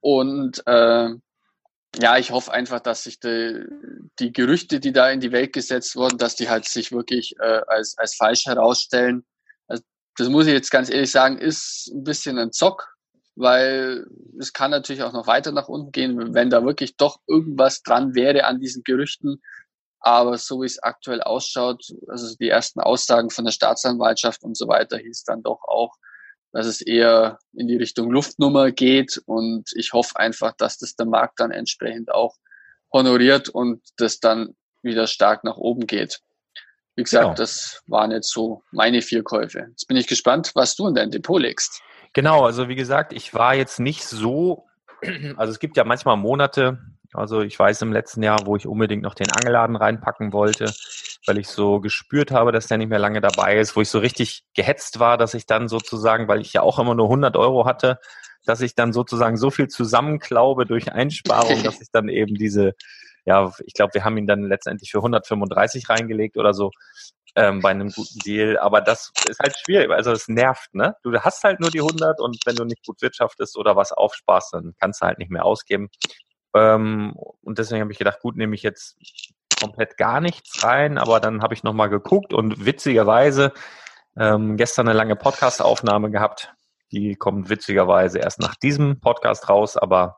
Und 0.00 0.62
äh, 0.66 1.10
ja, 1.96 2.18
ich 2.18 2.30
hoffe 2.30 2.52
einfach, 2.52 2.80
dass 2.80 3.04
sich 3.04 3.18
die, 3.20 3.64
die 4.18 4.32
Gerüchte, 4.32 4.80
die 4.80 4.92
da 4.92 5.10
in 5.10 5.20
die 5.20 5.32
Welt 5.32 5.52
gesetzt 5.52 5.96
wurden, 5.96 6.18
dass 6.18 6.36
die 6.36 6.48
halt 6.48 6.66
sich 6.66 6.92
wirklich 6.92 7.34
äh, 7.40 7.60
als, 7.66 7.96
als 7.98 8.14
falsch 8.14 8.46
herausstellen. 8.46 9.24
Also, 9.66 9.82
das 10.16 10.28
muss 10.28 10.46
ich 10.46 10.52
jetzt 10.52 10.70
ganz 10.70 10.90
ehrlich 10.90 11.10
sagen, 11.10 11.38
ist 11.38 11.90
ein 11.92 12.04
bisschen 12.04 12.38
ein 12.38 12.52
Zock, 12.52 12.94
weil 13.36 14.06
es 14.38 14.52
kann 14.52 14.70
natürlich 14.70 15.02
auch 15.02 15.12
noch 15.12 15.26
weiter 15.26 15.52
nach 15.52 15.68
unten 15.68 15.92
gehen, 15.92 16.34
wenn 16.34 16.50
da 16.50 16.64
wirklich 16.64 16.96
doch 16.96 17.20
irgendwas 17.26 17.82
dran 17.82 18.14
wäre 18.14 18.44
an 18.44 18.60
diesen 18.60 18.82
Gerüchten. 18.84 19.42
Aber 20.00 20.38
so 20.38 20.62
wie 20.62 20.66
es 20.66 20.82
aktuell 20.82 21.22
ausschaut, 21.22 21.84
also 22.08 22.34
die 22.36 22.48
ersten 22.48 22.80
Aussagen 22.80 23.30
von 23.30 23.44
der 23.44 23.52
Staatsanwaltschaft 23.52 24.42
und 24.42 24.56
so 24.56 24.68
weiter, 24.68 24.96
hieß 24.98 25.24
dann 25.24 25.42
doch 25.42 25.60
auch, 25.66 25.94
dass 26.52 26.66
es 26.66 26.80
eher 26.80 27.38
in 27.52 27.68
die 27.68 27.76
Richtung 27.76 28.10
Luftnummer 28.10 28.70
geht. 28.70 29.20
Und 29.26 29.70
ich 29.74 29.92
hoffe 29.92 30.16
einfach, 30.16 30.52
dass 30.56 30.78
das 30.78 30.94
der 30.94 31.06
Markt 31.06 31.40
dann 31.40 31.50
entsprechend 31.50 32.12
auch 32.12 32.36
honoriert 32.92 33.48
und 33.48 33.82
das 33.96 34.20
dann 34.20 34.54
wieder 34.82 35.06
stark 35.06 35.44
nach 35.44 35.56
oben 35.56 35.86
geht. 35.86 36.20
Wie 36.96 37.02
gesagt, 37.02 37.24
genau. 37.24 37.34
das 37.34 37.82
waren 37.86 38.10
jetzt 38.10 38.32
so 38.32 38.62
meine 38.72 39.02
vier 39.02 39.22
Käufe. 39.22 39.66
Jetzt 39.70 39.86
bin 39.86 39.96
ich 39.96 40.06
gespannt, 40.06 40.52
was 40.54 40.74
du 40.74 40.88
in 40.88 40.94
dein 40.94 41.10
Depot 41.10 41.40
legst. 41.40 41.80
Genau, 42.12 42.44
also 42.44 42.68
wie 42.68 42.74
gesagt, 42.74 43.12
ich 43.12 43.34
war 43.34 43.54
jetzt 43.54 43.78
nicht 43.78 44.02
so, 44.04 44.66
also 45.36 45.52
es 45.52 45.58
gibt 45.58 45.76
ja 45.76 45.84
manchmal 45.84 46.16
Monate, 46.16 46.78
also 47.12 47.40
ich 47.40 47.58
weiß 47.58 47.82
im 47.82 47.92
letzten 47.92 48.22
Jahr, 48.22 48.44
wo 48.44 48.56
ich 48.56 48.66
unbedingt 48.66 49.02
noch 49.02 49.14
den 49.14 49.30
Angeladen 49.30 49.76
reinpacken 49.76 50.32
wollte, 50.32 50.72
weil 51.26 51.38
ich 51.38 51.48
so 51.48 51.80
gespürt 51.80 52.30
habe, 52.30 52.52
dass 52.52 52.66
der 52.66 52.78
nicht 52.78 52.90
mehr 52.90 52.98
lange 52.98 53.20
dabei 53.20 53.58
ist, 53.58 53.76
wo 53.76 53.80
ich 53.80 53.88
so 53.88 53.98
richtig 53.98 54.44
gehetzt 54.54 54.98
war, 54.98 55.16
dass 55.16 55.34
ich 55.34 55.46
dann 55.46 55.68
sozusagen, 55.68 56.28
weil 56.28 56.40
ich 56.40 56.52
ja 56.52 56.62
auch 56.62 56.78
immer 56.78 56.94
nur 56.94 57.06
100 57.06 57.36
Euro 57.36 57.64
hatte, 57.64 57.98
dass 58.44 58.60
ich 58.60 58.74
dann 58.74 58.92
sozusagen 58.92 59.36
so 59.36 59.50
viel 59.50 59.68
zusammenklaube 59.68 60.66
durch 60.66 60.92
Einsparung, 60.92 61.62
dass 61.62 61.80
ich 61.80 61.88
dann 61.90 62.08
eben 62.08 62.34
diese, 62.34 62.74
ja, 63.24 63.52
ich 63.64 63.74
glaube, 63.74 63.94
wir 63.94 64.04
haben 64.04 64.16
ihn 64.18 64.26
dann 64.26 64.42
letztendlich 64.42 64.90
für 64.90 64.98
135 64.98 65.88
reingelegt 65.88 66.36
oder 66.36 66.52
so 66.52 66.70
ähm, 67.36 67.60
bei 67.60 67.70
einem 67.70 67.90
guten 67.90 68.18
Deal. 68.20 68.58
Aber 68.58 68.80
das 68.80 69.12
ist 69.28 69.38
halt 69.40 69.56
schwierig, 69.56 69.90
also 69.90 70.12
es 70.12 70.28
nervt, 70.28 70.74
ne? 70.74 70.94
Du 71.02 71.12
hast 71.20 71.44
halt 71.44 71.60
nur 71.60 71.70
die 71.70 71.80
100 71.80 72.20
und 72.20 72.38
wenn 72.46 72.56
du 72.56 72.64
nicht 72.64 72.84
gut 72.84 73.00
wirtschaftest 73.00 73.56
oder 73.56 73.76
was 73.76 73.92
aufsparst, 73.92 74.54
dann 74.54 74.74
kannst 74.78 75.02
du 75.02 75.06
halt 75.06 75.18
nicht 75.18 75.30
mehr 75.30 75.44
ausgeben. 75.44 75.88
Ähm, 76.54 77.14
und 77.42 77.58
deswegen 77.58 77.80
habe 77.80 77.92
ich 77.92 77.98
gedacht, 77.98 78.20
gut, 78.20 78.36
nehme 78.36 78.54
ich 78.54 78.62
jetzt 78.62 78.96
komplett 79.60 79.96
gar 79.96 80.20
nichts 80.20 80.62
rein, 80.64 80.98
aber 80.98 81.20
dann 81.20 81.42
habe 81.42 81.54
ich 81.54 81.62
nochmal 81.62 81.88
geguckt 81.88 82.32
und 82.32 82.64
witzigerweise 82.64 83.52
ähm, 84.16 84.56
gestern 84.56 84.88
eine 84.88 84.96
lange 84.96 85.16
Podcast-Aufnahme 85.16 86.10
gehabt. 86.10 86.52
Die 86.92 87.16
kommt 87.16 87.50
witzigerweise 87.50 88.18
erst 88.18 88.40
nach 88.40 88.54
diesem 88.54 89.00
Podcast 89.00 89.48
raus, 89.48 89.76
aber 89.76 90.16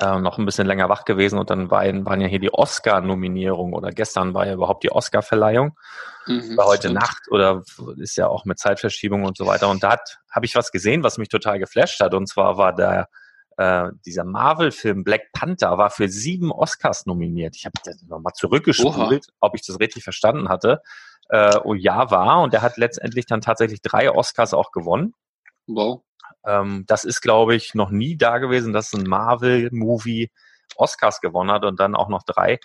äh, 0.00 0.18
noch 0.18 0.38
ein 0.38 0.46
bisschen 0.46 0.66
länger 0.66 0.88
wach 0.88 1.04
gewesen 1.04 1.38
und 1.38 1.50
dann 1.50 1.70
waren, 1.70 2.04
waren 2.04 2.20
ja 2.20 2.26
hier 2.26 2.40
die 2.40 2.52
Oscar-Nominierung 2.52 3.74
oder 3.74 3.90
gestern 3.90 4.34
war 4.34 4.46
ja 4.46 4.54
überhaupt 4.54 4.82
die 4.82 4.90
Oscar-Verleihung. 4.90 5.76
Mhm, 6.26 6.56
war 6.56 6.66
heute 6.66 6.88
stimmt. 6.88 6.94
Nacht 6.94 7.30
oder 7.30 7.62
ist 7.98 8.16
ja 8.16 8.26
auch 8.26 8.44
mit 8.44 8.58
Zeitverschiebung 8.58 9.24
und 9.24 9.36
so 9.36 9.46
weiter. 9.46 9.68
Und 9.68 9.84
da 9.84 9.96
habe 10.30 10.46
ich 10.46 10.56
was 10.56 10.72
gesehen, 10.72 11.02
was 11.02 11.18
mich 11.18 11.28
total 11.28 11.58
geflasht 11.58 12.00
hat. 12.00 12.14
Und 12.14 12.28
zwar 12.28 12.56
war 12.56 12.74
der 12.74 13.08
äh, 13.56 13.90
dieser 14.04 14.24
Marvel-Film 14.24 15.04
Black 15.04 15.32
Panther 15.32 15.78
war 15.78 15.90
für 15.90 16.08
sieben 16.08 16.50
Oscars 16.50 17.06
nominiert. 17.06 17.56
Ich 17.56 17.64
habe 17.64 17.74
das 17.84 18.02
nochmal 18.02 18.32
zurückgespult, 18.34 19.26
ob 19.40 19.54
ich 19.54 19.66
das 19.66 19.78
richtig 19.80 20.04
verstanden 20.04 20.48
hatte. 20.48 20.80
Äh, 21.28 21.58
oh 21.64 21.74
ja, 21.74 22.10
war. 22.10 22.42
Und 22.42 22.52
der 22.52 22.62
hat 22.62 22.76
letztendlich 22.76 23.26
dann 23.26 23.40
tatsächlich 23.40 23.80
drei 23.80 24.10
Oscars 24.10 24.54
auch 24.54 24.72
gewonnen. 24.72 25.14
Wow. 25.66 26.02
Ähm, 26.44 26.84
das 26.86 27.04
ist, 27.04 27.20
glaube 27.20 27.54
ich, 27.54 27.74
noch 27.74 27.90
nie 27.90 28.16
da 28.16 28.38
gewesen, 28.38 28.72
dass 28.72 28.92
ein 28.92 29.04
Marvel-Movie 29.04 30.30
Oscars 30.76 31.20
gewonnen 31.20 31.50
hat 31.50 31.64
und 31.64 31.80
dann 31.80 31.94
auch 31.94 32.08
noch 32.08 32.24
drei. 32.24 32.58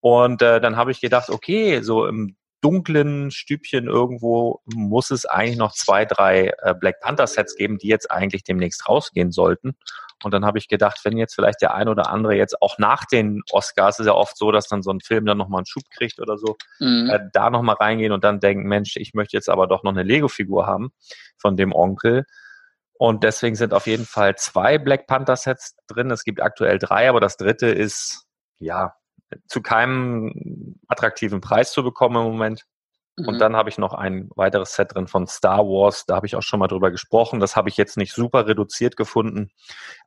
Und 0.00 0.42
äh, 0.42 0.60
dann 0.60 0.76
habe 0.76 0.90
ich 0.90 1.00
gedacht, 1.00 1.30
okay, 1.30 1.80
so 1.80 2.06
im 2.06 2.36
dunklen 2.60 3.30
Stübchen 3.30 3.86
irgendwo 3.86 4.60
muss 4.64 5.10
es 5.10 5.26
eigentlich 5.26 5.58
noch 5.58 5.72
zwei, 5.72 6.04
drei 6.04 6.52
äh, 6.62 6.74
Black 6.74 7.00
Panther 7.00 7.26
Sets 7.26 7.54
geben, 7.56 7.78
die 7.78 7.88
jetzt 7.88 8.10
eigentlich 8.10 8.44
demnächst 8.44 8.88
rausgehen 8.88 9.30
sollten. 9.30 9.76
Und 10.24 10.32
dann 10.32 10.46
habe 10.46 10.58
ich 10.58 10.68
gedacht, 10.68 11.00
wenn 11.04 11.18
jetzt 11.18 11.34
vielleicht 11.34 11.60
der 11.60 11.74
ein 11.74 11.88
oder 11.88 12.10
andere 12.10 12.34
jetzt 12.34 12.60
auch 12.62 12.78
nach 12.78 13.04
den 13.04 13.42
Oscars, 13.50 14.00
ist 14.00 14.06
ja 14.06 14.14
oft 14.14 14.36
so, 14.36 14.50
dass 14.50 14.68
dann 14.68 14.82
so 14.82 14.90
ein 14.90 15.00
Film 15.00 15.26
dann 15.26 15.36
nochmal 15.36 15.60
einen 15.60 15.66
Schub 15.66 15.84
kriegt 15.90 16.18
oder 16.18 16.38
so, 16.38 16.56
mhm. 16.80 17.10
äh, 17.10 17.20
da 17.32 17.50
nochmal 17.50 17.76
reingehen 17.76 18.12
und 18.12 18.24
dann 18.24 18.40
denken, 18.40 18.66
Mensch, 18.66 18.96
ich 18.96 19.12
möchte 19.14 19.36
jetzt 19.36 19.50
aber 19.50 19.66
doch 19.66 19.82
noch 19.82 19.92
eine 19.92 20.02
Lego-Figur 20.02 20.66
haben 20.66 20.90
von 21.36 21.56
dem 21.56 21.72
Onkel. 21.72 22.24
Und 22.98 23.24
deswegen 23.24 23.56
sind 23.56 23.74
auf 23.74 23.86
jeden 23.86 24.06
Fall 24.06 24.36
zwei 24.36 24.78
Black 24.78 25.06
Panther 25.06 25.36
Sets 25.36 25.76
drin. 25.86 26.10
Es 26.10 26.24
gibt 26.24 26.40
aktuell 26.40 26.78
drei, 26.78 27.10
aber 27.10 27.20
das 27.20 27.36
dritte 27.36 27.66
ist, 27.66 28.24
ja, 28.58 28.94
zu 29.48 29.60
keinem 29.62 30.76
attraktiven 30.88 31.40
Preis 31.40 31.72
zu 31.72 31.82
bekommen 31.82 32.16
im 32.16 32.32
Moment. 32.32 32.66
Und 33.18 33.36
mhm. 33.36 33.38
dann 33.38 33.56
habe 33.56 33.70
ich 33.70 33.78
noch 33.78 33.94
ein 33.94 34.28
weiteres 34.36 34.74
Set 34.74 34.94
drin 34.94 35.06
von 35.06 35.26
Star 35.26 35.60
Wars. 35.60 36.04
Da 36.06 36.16
habe 36.16 36.26
ich 36.26 36.36
auch 36.36 36.42
schon 36.42 36.60
mal 36.60 36.68
drüber 36.68 36.90
gesprochen. 36.90 37.40
Das 37.40 37.56
habe 37.56 37.70
ich 37.70 37.78
jetzt 37.78 37.96
nicht 37.96 38.12
super 38.12 38.46
reduziert 38.46 38.96
gefunden. 38.96 39.50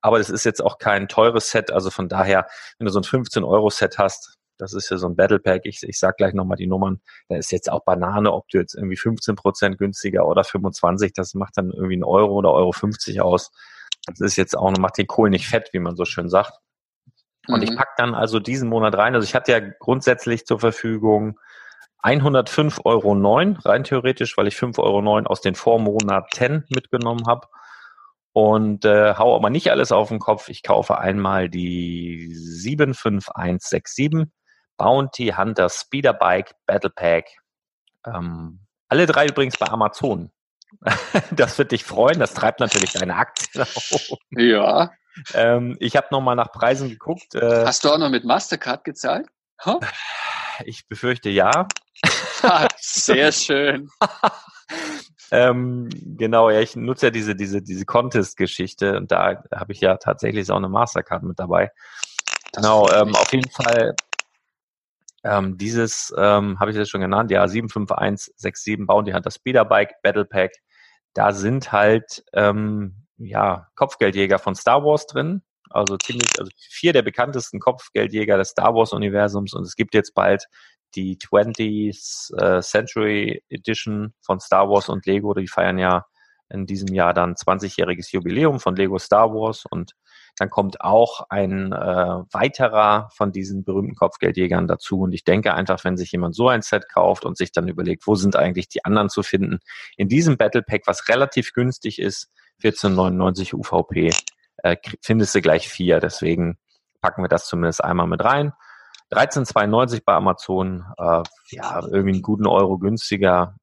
Aber 0.01 0.19
es 0.19 0.29
ist 0.29 0.43
jetzt 0.43 0.61
auch 0.61 0.77
kein 0.77 1.07
teures 1.07 1.49
Set. 1.49 1.71
Also 1.71 1.89
von 1.89 2.07
daher, 2.07 2.45
wenn 2.77 2.85
du 2.85 2.91
so 2.91 2.99
ein 2.99 3.03
15-Euro-Set 3.03 3.97
hast, 3.97 4.35
das 4.59 4.73
ist 4.73 4.91
ja 4.91 4.97
so 4.97 5.07
ein 5.07 5.15
Battle 5.15 5.39
Pack. 5.39 5.61
Ich, 5.63 5.81
ich 5.81 5.97
sag 5.97 6.17
gleich 6.17 6.33
nochmal 6.33 6.57
die 6.57 6.67
Nummern. 6.67 7.01
Da 7.29 7.37
ist 7.37 7.51
jetzt 7.51 7.71
auch 7.71 7.83
Banane, 7.83 8.31
ob 8.31 8.47
du 8.49 8.59
jetzt 8.59 8.75
irgendwie 8.75 8.97
15 8.97 9.35
Prozent 9.35 9.77
günstiger 9.79 10.27
oder 10.27 10.43
25. 10.43 11.13
Das 11.13 11.33
macht 11.33 11.57
dann 11.57 11.71
irgendwie 11.71 11.97
ein 11.97 12.03
Euro 12.03 12.33
oder 12.33 12.51
Euro 12.51 12.73
50 12.73 13.21
aus. 13.21 13.51
Das 14.05 14.19
ist 14.19 14.35
jetzt 14.35 14.55
auch, 14.55 14.71
macht 14.77 14.97
den 14.97 15.07
Kohl 15.07 15.31
nicht 15.31 15.47
fett, 15.47 15.69
wie 15.71 15.79
man 15.79 15.95
so 15.95 16.05
schön 16.05 16.29
sagt. 16.29 16.59
Und 17.49 17.63
ich 17.63 17.71
mhm. 17.71 17.75
pack 17.75 17.95
dann 17.97 18.13
also 18.15 18.39
diesen 18.39 18.69
Monat 18.69 18.95
rein. 18.95 19.15
Also 19.15 19.25
ich 19.25 19.35
hatte 19.35 19.51
ja 19.51 19.59
grundsätzlich 19.59 20.45
zur 20.45 20.59
Verfügung 20.59 21.39
105,09 22.03 22.85
Euro 22.85 23.57
rein 23.67 23.83
theoretisch, 23.83 24.37
weil 24.37 24.47
ich 24.47 24.55
5,09 24.55 24.79
Euro 24.79 25.19
aus 25.25 25.41
den 25.41 25.55
Vormonaten 25.55 26.65
mitgenommen 26.69 27.27
habe. 27.27 27.47
Und 28.31 28.85
äh, 28.85 29.15
hau 29.15 29.35
aber 29.35 29.49
nicht 29.49 29.71
alles 29.71 29.91
auf 29.91 30.09
den 30.09 30.19
Kopf. 30.19 30.49
Ich 30.49 30.63
kaufe 30.63 30.99
einmal 30.99 31.49
die 31.49 32.31
75167 32.33 34.31
Bounty 34.77 35.33
Hunter 35.35 35.69
Speederbike 35.69 36.53
Battle 36.65 36.91
Pack. 36.91 37.25
Ähm, 38.05 38.61
alle 38.87 39.07
drei 39.07 39.27
übrigens 39.27 39.57
bei 39.57 39.67
Amazon. 39.67 40.31
das 41.31 41.57
wird 41.57 41.71
dich 41.71 41.83
freuen. 41.83 42.19
Das 42.19 42.33
treibt 42.33 42.59
natürlich 42.59 42.93
deine 42.93 43.15
Aktien 43.15 43.63
auf. 43.75 44.17
Ja. 44.31 44.91
Ähm, 45.33 45.77
ich 45.79 45.95
habe 45.95 46.07
nochmal 46.11 46.35
nach 46.35 46.51
Preisen 46.51 46.89
geguckt. 46.89 47.35
Äh, 47.35 47.65
Hast 47.65 47.83
du 47.83 47.89
auch 47.89 47.97
noch 47.97 48.09
mit 48.09 48.25
Mastercard 48.25 48.83
gezahlt? 48.83 49.27
Huh? 49.63 49.79
Ich 50.65 50.87
befürchte 50.87 51.29
ja. 51.29 51.67
Sehr 52.77 53.31
schön. 53.31 53.89
ähm, 55.31 55.89
genau, 56.17 56.49
ja, 56.49 56.59
ich 56.59 56.75
nutze 56.75 57.07
ja 57.07 57.11
diese, 57.11 57.35
diese, 57.35 57.61
diese 57.61 57.85
Contest-Geschichte 57.85 58.97
und 58.97 59.11
da 59.11 59.43
habe 59.53 59.73
ich 59.73 59.81
ja 59.81 59.97
tatsächlich 59.97 60.49
auch 60.51 60.57
eine 60.57 60.69
Mastercard 60.69 61.23
mit 61.23 61.39
dabei. 61.39 61.71
Das 62.51 62.63
genau, 62.63 62.89
ähm, 62.91 63.15
auf 63.15 63.31
jeden 63.33 63.49
Fall 63.49 63.95
ähm, 65.23 65.57
dieses 65.57 66.13
ähm, 66.17 66.59
habe 66.59 66.71
ich 66.71 66.77
jetzt 66.77 66.89
schon 66.89 67.01
genannt, 67.01 67.31
ja, 67.31 67.45
75167 67.47 68.85
bauen 68.85 69.05
die 69.05 69.13
hat 69.13 69.25
das 69.25 69.35
Speederbike 69.35 70.01
Battle 70.01 70.25
Pack. 70.25 70.51
Da 71.13 71.33
sind 71.33 71.71
halt 71.71 72.23
ähm, 72.33 73.05
ja 73.19 73.67
Kopfgeldjäger 73.75 74.39
von 74.39 74.55
Star 74.55 74.83
Wars 74.83 75.05
drin, 75.07 75.41
also 75.69 75.97
ziemlich, 75.97 76.29
also 76.39 76.51
vier 76.57 76.93
der 76.93 77.03
bekanntesten 77.03 77.59
Kopfgeldjäger 77.59 78.37
des 78.37 78.49
Star 78.49 78.73
Wars 78.73 78.93
Universums. 78.93 79.53
Und 79.53 79.63
es 79.63 79.75
gibt 79.75 79.93
jetzt 79.93 80.13
bald 80.13 80.45
die 80.95 81.17
20th 81.17 82.35
äh, 82.41 82.61
Century 82.61 83.43
Edition 83.49 84.13
von 84.21 84.39
Star 84.39 84.69
Wars 84.69 84.89
und 84.89 85.05
Lego, 85.05 85.33
die 85.33 85.47
feiern 85.47 85.77
ja 85.77 86.05
in 86.51 86.65
diesem 86.65 86.93
Jahr 86.93 87.13
dann 87.13 87.35
20-jähriges 87.35 88.11
Jubiläum 88.11 88.59
von 88.59 88.75
Lego 88.75 88.97
Star 88.97 89.31
Wars. 89.31 89.65
Und 89.69 89.93
dann 90.37 90.49
kommt 90.49 90.81
auch 90.81 91.27
ein 91.29 91.71
äh, 91.71 91.75
weiterer 92.31 93.09
von 93.13 93.31
diesen 93.31 93.63
berühmten 93.63 93.95
Kopfgeldjägern 93.95 94.67
dazu. 94.67 95.01
Und 95.01 95.13
ich 95.13 95.23
denke 95.23 95.53
einfach, 95.53 95.83
wenn 95.83 95.95
sich 95.95 96.11
jemand 96.11 96.35
so 96.35 96.49
ein 96.49 96.63
Set 96.63 96.89
kauft 96.89 97.23
und 97.25 97.37
sich 97.37 97.51
dann 97.51 97.67
überlegt, 97.67 98.07
wo 98.07 98.15
sind 98.15 98.35
eigentlich 98.35 98.67
die 98.67 98.83
anderen 98.83 99.09
zu 99.09 99.21
finden, 99.21 99.59
in 99.95 100.07
diesem 100.07 100.37
Battle 100.37 100.63
Pack, 100.63 100.83
was 100.87 101.07
relativ 101.07 101.53
günstig 101.53 101.99
ist, 101.99 102.29
14,99 102.61 103.53
UVP, 103.53 104.11
äh, 104.57 104.77
findest 105.01 105.35
du 105.35 105.41
gleich 105.41 105.69
vier. 105.69 105.99
Deswegen 105.99 106.57
packen 107.01 107.23
wir 107.23 107.29
das 107.29 107.47
zumindest 107.47 107.83
einmal 107.83 108.07
mit 108.07 108.23
rein. 108.23 108.53
13,92 109.11 110.03
bei 110.05 110.13
Amazon, 110.13 110.85
äh, 110.97 111.23
ja, 111.51 111.81
irgendwie 111.83 112.13
einen 112.13 112.21
guten 112.21 112.47
Euro 112.47 112.77
günstiger. 112.77 113.55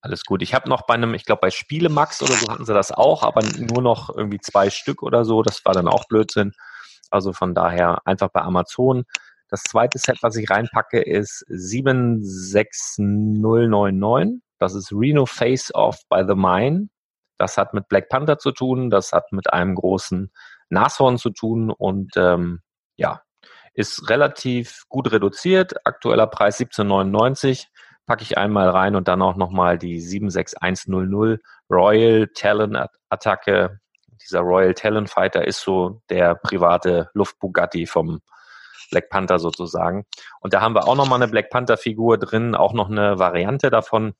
Alles 0.00 0.24
gut. 0.24 0.42
Ich 0.42 0.54
habe 0.54 0.68
noch 0.68 0.86
bei 0.86 0.94
einem, 0.94 1.14
ich 1.14 1.24
glaube 1.24 1.42
bei 1.42 1.50
Spielemax 1.50 2.22
oder 2.22 2.34
so 2.34 2.48
hatten 2.48 2.64
sie 2.64 2.74
das 2.74 2.90
auch, 2.90 3.22
aber 3.22 3.42
nur 3.42 3.82
noch 3.82 4.10
irgendwie 4.14 4.40
zwei 4.40 4.70
Stück 4.70 5.02
oder 5.02 5.24
so. 5.24 5.42
Das 5.42 5.64
war 5.64 5.74
dann 5.74 5.88
auch 5.88 6.08
Blödsinn. 6.08 6.52
Also 7.10 7.32
von 7.32 7.54
daher 7.54 8.00
einfach 8.06 8.30
bei 8.30 8.40
Amazon. 8.40 9.04
Das 9.48 9.62
zweite 9.64 9.98
Set, 9.98 10.18
was 10.22 10.36
ich 10.36 10.48
reinpacke, 10.48 11.02
ist 11.02 11.44
76099. 11.48 14.40
Das 14.58 14.74
ist 14.74 14.92
Reno 14.92 15.26
Face 15.26 15.74
Off 15.74 15.98
by 16.08 16.22
the 16.26 16.34
Mine. 16.34 16.88
Das 17.40 17.56
hat 17.56 17.72
mit 17.72 17.88
Black 17.88 18.10
Panther 18.10 18.36
zu 18.36 18.52
tun, 18.52 18.90
das 18.90 19.12
hat 19.12 19.32
mit 19.32 19.50
einem 19.50 19.74
großen 19.74 20.30
Nashorn 20.68 21.16
zu 21.16 21.30
tun 21.30 21.70
und 21.70 22.14
ähm, 22.18 22.60
ja, 22.96 23.22
ist 23.72 24.10
relativ 24.10 24.84
gut 24.90 25.10
reduziert. 25.10 25.86
Aktueller 25.86 26.26
Preis 26.26 26.60
17,99 26.60 27.68
packe 28.04 28.24
ich 28.24 28.36
einmal 28.36 28.68
rein 28.68 28.94
und 28.94 29.08
dann 29.08 29.22
auch 29.22 29.36
nochmal 29.36 29.78
die 29.78 30.00
76100 30.00 31.40
Royal 31.70 32.28
Talon 32.34 32.76
Attacke. 33.08 33.80
Dieser 34.20 34.40
Royal 34.40 34.74
Talon 34.74 35.06
Fighter 35.06 35.46
ist 35.46 35.60
so 35.60 36.02
der 36.10 36.34
private 36.34 37.08
Luftbugatti 37.14 37.86
vom 37.86 38.20
Black 38.90 39.08
Panther 39.08 39.38
sozusagen. 39.38 40.04
Und 40.40 40.52
da 40.52 40.60
haben 40.60 40.74
wir 40.74 40.86
auch 40.86 40.94
nochmal 40.94 41.22
eine 41.22 41.30
Black 41.30 41.48
Panther 41.48 41.78
Figur 41.78 42.18
drin, 42.18 42.54
auch 42.54 42.74
noch 42.74 42.90
eine 42.90 43.18
Variante 43.18 43.70
davon. 43.70 44.12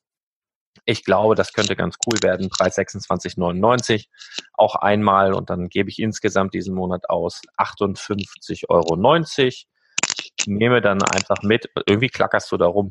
Ich 0.84 1.04
glaube, 1.04 1.34
das 1.34 1.52
könnte 1.52 1.76
ganz 1.76 1.96
cool 2.06 2.18
werden. 2.22 2.48
Preis 2.48 2.76
26,99 2.76 4.06
auch 4.54 4.76
einmal 4.76 5.34
und 5.34 5.50
dann 5.50 5.68
gebe 5.68 5.90
ich 5.90 5.98
insgesamt 5.98 6.54
diesen 6.54 6.74
Monat 6.74 7.08
aus 7.08 7.40
58,90 7.58 8.68
Euro. 8.68 8.96
Ich 9.36 10.46
nehme 10.46 10.80
dann 10.80 11.02
einfach 11.02 11.42
mit, 11.42 11.70
irgendwie 11.86 12.08
klackerst 12.08 12.50
du 12.52 12.56
da 12.56 12.66
rum, 12.66 12.90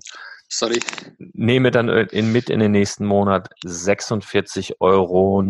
Sorry. 0.51 0.79
Nehme 1.33 1.69
dann 1.69 1.89
in, 1.89 2.31
mit 2.31 2.49
in 2.49 2.59
den 2.59 2.71
nächsten 2.71 3.05
Monat 3.05 3.49
46,19 3.63 4.75
Euro. 4.79 5.43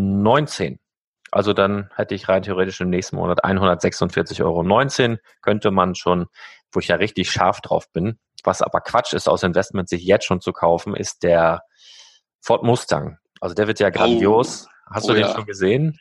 Also 1.31 1.53
dann 1.53 1.89
hätte 1.95 2.15
ich 2.15 2.27
rein 2.27 2.43
theoretisch 2.43 2.81
im 2.81 2.89
nächsten 2.89 3.15
Monat 3.15 3.45
146,19 3.45 4.43
Euro. 4.43 5.17
Könnte 5.41 5.71
man 5.71 5.95
schon, 5.95 6.25
wo 6.71 6.81
ich 6.81 6.89
ja 6.89 6.97
richtig 6.97 7.31
scharf 7.31 7.61
drauf 7.61 7.89
bin, 7.93 8.19
was 8.43 8.61
aber 8.61 8.81
Quatsch 8.81 9.13
ist, 9.13 9.29
aus 9.29 9.43
Investment 9.43 9.87
sich 9.87 10.03
jetzt 10.03 10.25
schon 10.25 10.41
zu 10.41 10.51
kaufen, 10.51 10.95
ist 10.95 11.23
der 11.23 11.63
Ford 12.41 12.63
Mustang. 12.63 13.17
Also 13.41 13.55
der 13.55 13.67
wird 13.67 13.79
ja 13.79 13.89
grandios. 13.89 14.67
Oh. 14.67 14.95
Hast 14.95 15.07
du 15.07 15.11
oh, 15.11 15.15
den 15.15 15.23
ja. 15.23 15.33
schon 15.33 15.45
gesehen? 15.45 15.99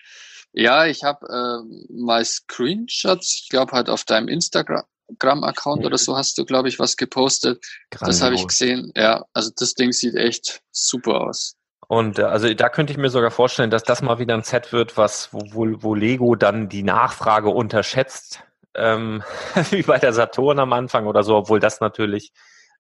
Ja, 0.53 0.87
ich 0.87 1.05
habe 1.05 1.27
äh, 1.27 1.93
mal 1.93 2.25
Screenshots, 2.25 3.43
ich 3.43 3.49
glaube 3.51 3.73
halt 3.73 3.89
auf 3.89 4.05
deinem 4.05 4.29
Instagram 4.29 4.85
Instagram-Account 5.09 5.85
oder 5.87 5.99
so 5.99 6.17
hast 6.17 6.37
du, 6.39 6.45
glaube 6.45 6.69
ich, 6.69 6.79
was 6.79 6.97
gepostet. 6.97 7.65
Grandios. 7.91 8.19
Das 8.19 8.25
habe 8.25 8.35
ich 8.35 8.47
gesehen. 8.47 8.93
Ja, 8.95 9.25
also 9.33 9.51
das 9.57 9.75
Ding 9.75 9.93
sieht 9.93 10.15
echt 10.15 10.61
super 10.71 11.23
aus. 11.23 11.57
Und 11.89 12.19
äh, 12.19 12.25
also 12.25 12.53
da 12.53 12.69
könnte 12.69 12.93
ich 12.93 12.99
mir 12.99 13.09
sogar 13.09 13.31
vorstellen, 13.31 13.71
dass 13.71 13.83
das 13.83 14.03
mal 14.03 14.19
wieder 14.19 14.35
ein 14.35 14.43
Set 14.43 14.73
wird, 14.73 14.97
was 14.97 15.31
wo, 15.33 15.43
wo 15.83 15.95
Lego 15.95 16.35
dann 16.35 16.69
die 16.69 16.83
Nachfrage 16.83 17.49
unterschätzt, 17.49 18.43
ähm, 18.75 19.23
wie 19.71 19.83
bei 19.83 19.99
der 19.99 20.13
Saturn 20.13 20.59
am 20.59 20.73
Anfang 20.73 21.07
oder 21.07 21.23
so, 21.23 21.37
obwohl 21.37 21.61
das 21.61 21.81
natürlich 21.81 22.33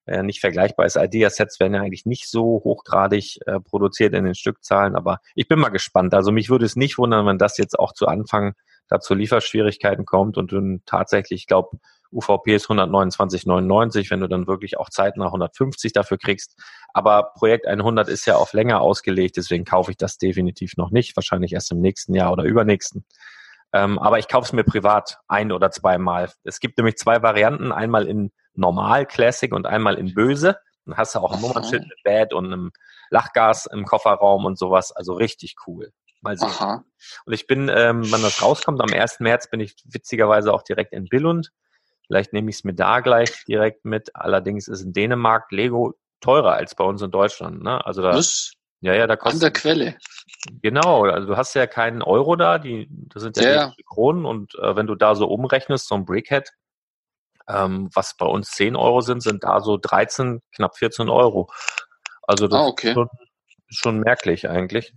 äh, 0.09 0.23
nicht 0.23 0.41
vergleichbar 0.41 0.87
ist. 0.87 0.97
Idea-Sets 0.97 1.61
werden 1.61 1.75
ja 1.75 1.83
eigentlich 1.83 2.07
nicht 2.07 2.29
so 2.29 2.63
hochgradig 2.65 3.39
äh, 3.47 3.61
produziert 3.61 4.15
in 4.15 4.25
den 4.25 4.35
Stückzahlen, 4.35 4.97
aber 4.97 5.21
ich 5.35 5.49
bin 5.49 5.59
mal 5.59 5.69
gespannt. 5.69 6.15
Also 6.15 6.33
mich 6.33 6.51
würde 6.51 6.65
es 6.65 6.77
nicht 6.77 6.99
wundern, 6.99 7.27
wenn 7.27 7.39
das 7.39 7.59
jetzt 7.59 7.79
auch 7.79 7.93
zu 7.93 8.07
Anfang 8.07 8.55
dazu 8.89 9.15
Lieferschwierigkeiten 9.15 10.05
kommt 10.07 10.39
und 10.39 10.51
du 10.51 10.79
tatsächlich, 10.87 11.43
ich 11.43 11.47
glaube, 11.47 11.79
UVP 12.11 12.55
ist 12.55 12.69
129,99, 12.69 14.11
wenn 14.11 14.21
du 14.21 14.29
dann 14.29 14.47
wirklich 14.47 14.79
auch 14.79 14.89
zeitnah 14.89 15.27
150 15.27 15.93
dafür 15.93 16.17
kriegst. 16.17 16.59
Aber 16.95 17.33
Projekt 17.35 17.67
100 17.67 18.09
ist 18.09 18.27
ja 18.27 18.37
auf 18.37 18.55
länger 18.55 18.81
ausgelegt, 18.81 19.37
deswegen 19.37 19.65
kaufe 19.65 19.91
ich 19.91 19.99
das 19.99 20.17
definitiv 20.17 20.77
noch 20.77 20.91
nicht, 20.91 21.15
wahrscheinlich 21.17 21.53
erst 21.53 21.71
im 21.71 21.81
nächsten 21.81 22.15
Jahr 22.15 22.33
oder 22.33 22.45
übernächsten. 22.45 23.05
Ähm, 23.75 23.99
aber 23.99 24.19
ich 24.19 24.29
kaufe 24.29 24.47
es 24.47 24.53
mir 24.55 24.65
privat 24.65 25.19
ein 25.29 25.53
oder 25.53 25.71
zweimal. 25.71 26.31
Es 26.45 26.61
gibt 26.61 26.79
nämlich 26.79 26.97
zwei 26.97 27.23
Varianten, 27.23 27.73
einmal 27.73 28.07
in 28.07 28.33
Normal 28.59 29.07
Classic 29.07 29.53
und 29.53 29.67
einmal 29.67 29.95
in 29.97 30.15
Böse. 30.15 30.59
Dann 30.85 30.97
hast 30.97 31.15
du 31.15 31.21
auch 31.21 31.33
ein 31.33 31.41
Nummernschild 31.41 31.83
mit 31.83 32.03
Bad 32.05 32.33
und 32.33 32.47
einem 32.47 32.73
Lachgas 33.11 33.67
im 33.67 33.85
Kofferraum 33.85 34.45
und 34.45 34.59
sowas. 34.59 34.93
Also 34.93 35.15
richtig 35.15 35.57
cool. 35.67 35.93
Mal 36.21 36.37
sehen. 36.37 36.49
Aha. 36.49 36.85
Und 37.27 37.33
ich 37.33 37.47
bin, 37.47 37.71
ähm, 37.73 38.11
wenn 38.11 38.23
das 38.23 38.43
rauskommt, 38.43 38.81
am 38.81 38.93
1. 38.93 39.21
März 39.21 39.51
bin 39.51 39.61
ich 39.61 39.77
witzigerweise 39.85 40.53
auch 40.53 40.63
direkt 40.63 40.93
in 40.93 41.05
Billund. 41.05 41.53
Vielleicht 42.07 42.33
nehme 42.33 42.51
ich 42.51 42.57
es 42.57 42.65
mir 42.65 42.75
da 42.75 43.01
gleich 43.01 43.45
direkt 43.45 43.85
mit. 43.85 44.15
Allerdings 44.17 44.67
ist 44.67 44.83
in 44.83 44.93
Dänemark 44.93 45.53
Lego 45.53 45.95
teurer 46.21 46.55
als 46.55 46.75
bei 46.75 46.85
uns 46.85 47.03
in 47.03 47.11
Deutschland. 47.11 47.63
Ne? 47.63 47.85
Also 47.87 48.03
da, 48.03 48.15
Was? 48.15 48.53
Ja, 48.81 48.95
ja, 48.95 49.07
da 49.07 49.17
kostet. 49.17 49.35
An 49.35 49.41
der 49.41 49.53
Quelle. 49.53 49.97
Genau, 50.63 51.05
also 51.05 51.27
du 51.27 51.37
hast 51.37 51.55
ja 51.55 51.67
keinen 51.67 52.03
Euro 52.03 52.37
da, 52.37 52.59
die, 52.59 52.89
das 53.13 53.23
sind 53.23 53.37
ja, 53.37 53.51
ja. 53.51 53.75
Kronen 53.87 54.25
und 54.25 54.55
äh, 54.55 54.77
wenn 54.77 54.87
du 54.87 54.95
da 54.95 55.15
so 55.15 55.27
umrechnest, 55.27 55.89
so 55.89 55.97
ein 55.97 56.05
Brickhead, 56.05 56.51
ähm, 57.49 57.89
was 57.95 58.17
bei 58.17 58.27
uns 58.27 58.51
10 58.51 58.77
Euro 58.77 59.01
sind, 59.01 59.23
sind 59.23 59.45
da 59.45 59.61
so 59.61 59.77
13, 59.77 60.43
knapp 60.55 60.77
14 60.77 61.09
Euro. 61.09 61.51
Also 62.23 62.49
das 62.49 62.61
ah, 62.61 62.67
okay. 62.67 62.89
ist 62.89 62.95
schon, 62.95 63.09
schon 63.69 64.01
merklich 64.01 64.49
eigentlich. 64.49 64.93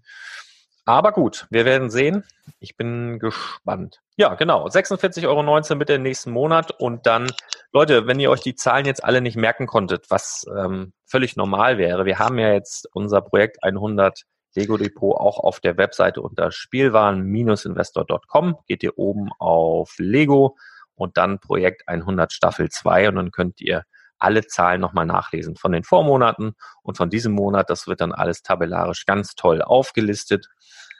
Aber 0.85 1.11
gut, 1.11 1.47
wir 1.49 1.65
werden 1.65 1.89
sehen. 1.89 2.23
Ich 2.59 2.75
bin 2.75 3.19
gespannt. 3.19 4.01
Ja, 4.17 4.33
genau. 4.35 4.67
46,19 4.67 5.27
Euro 5.27 5.75
mit 5.75 5.89
dem 5.89 6.01
nächsten 6.01 6.31
Monat. 6.31 6.71
Und 6.79 7.05
dann, 7.05 7.31
Leute, 7.71 8.07
wenn 8.07 8.19
ihr 8.19 8.31
euch 8.31 8.41
die 8.41 8.55
Zahlen 8.55 8.85
jetzt 8.85 9.03
alle 9.03 9.21
nicht 9.21 9.37
merken 9.37 9.67
konntet, 9.67 10.09
was 10.09 10.45
ähm, 10.57 10.93
völlig 11.05 11.37
normal 11.37 11.77
wäre, 11.77 12.05
wir 12.05 12.19
haben 12.19 12.39
ja 12.39 12.51
jetzt 12.51 12.89
unser 12.93 13.21
Projekt 13.21 13.63
100 13.63 14.23
Lego 14.55 14.77
Depot 14.77 15.15
auch 15.15 15.39
auf 15.39 15.59
der 15.59 15.77
Webseite 15.77 16.21
unter 16.21 16.51
Spielwaren-investor.com. 16.51 18.57
Geht 18.67 18.83
ihr 18.83 18.97
oben 18.97 19.29
auf 19.39 19.95
Lego 19.97 20.57
und 21.01 21.17
dann 21.17 21.39
Projekt 21.39 21.87
100 21.87 22.31
Staffel 22.31 22.69
2 22.69 23.09
und 23.09 23.15
dann 23.15 23.31
könnt 23.31 23.59
ihr 23.59 23.85
alle 24.19 24.45
Zahlen 24.45 24.79
nochmal 24.79 25.07
nachlesen 25.07 25.55
von 25.55 25.71
den 25.71 25.83
Vormonaten 25.83 26.53
und 26.83 26.95
von 26.95 27.09
diesem 27.09 27.33
Monat. 27.33 27.71
Das 27.71 27.87
wird 27.87 28.01
dann 28.01 28.11
alles 28.11 28.43
tabellarisch 28.43 29.07
ganz 29.07 29.33
toll 29.33 29.63
aufgelistet 29.63 30.45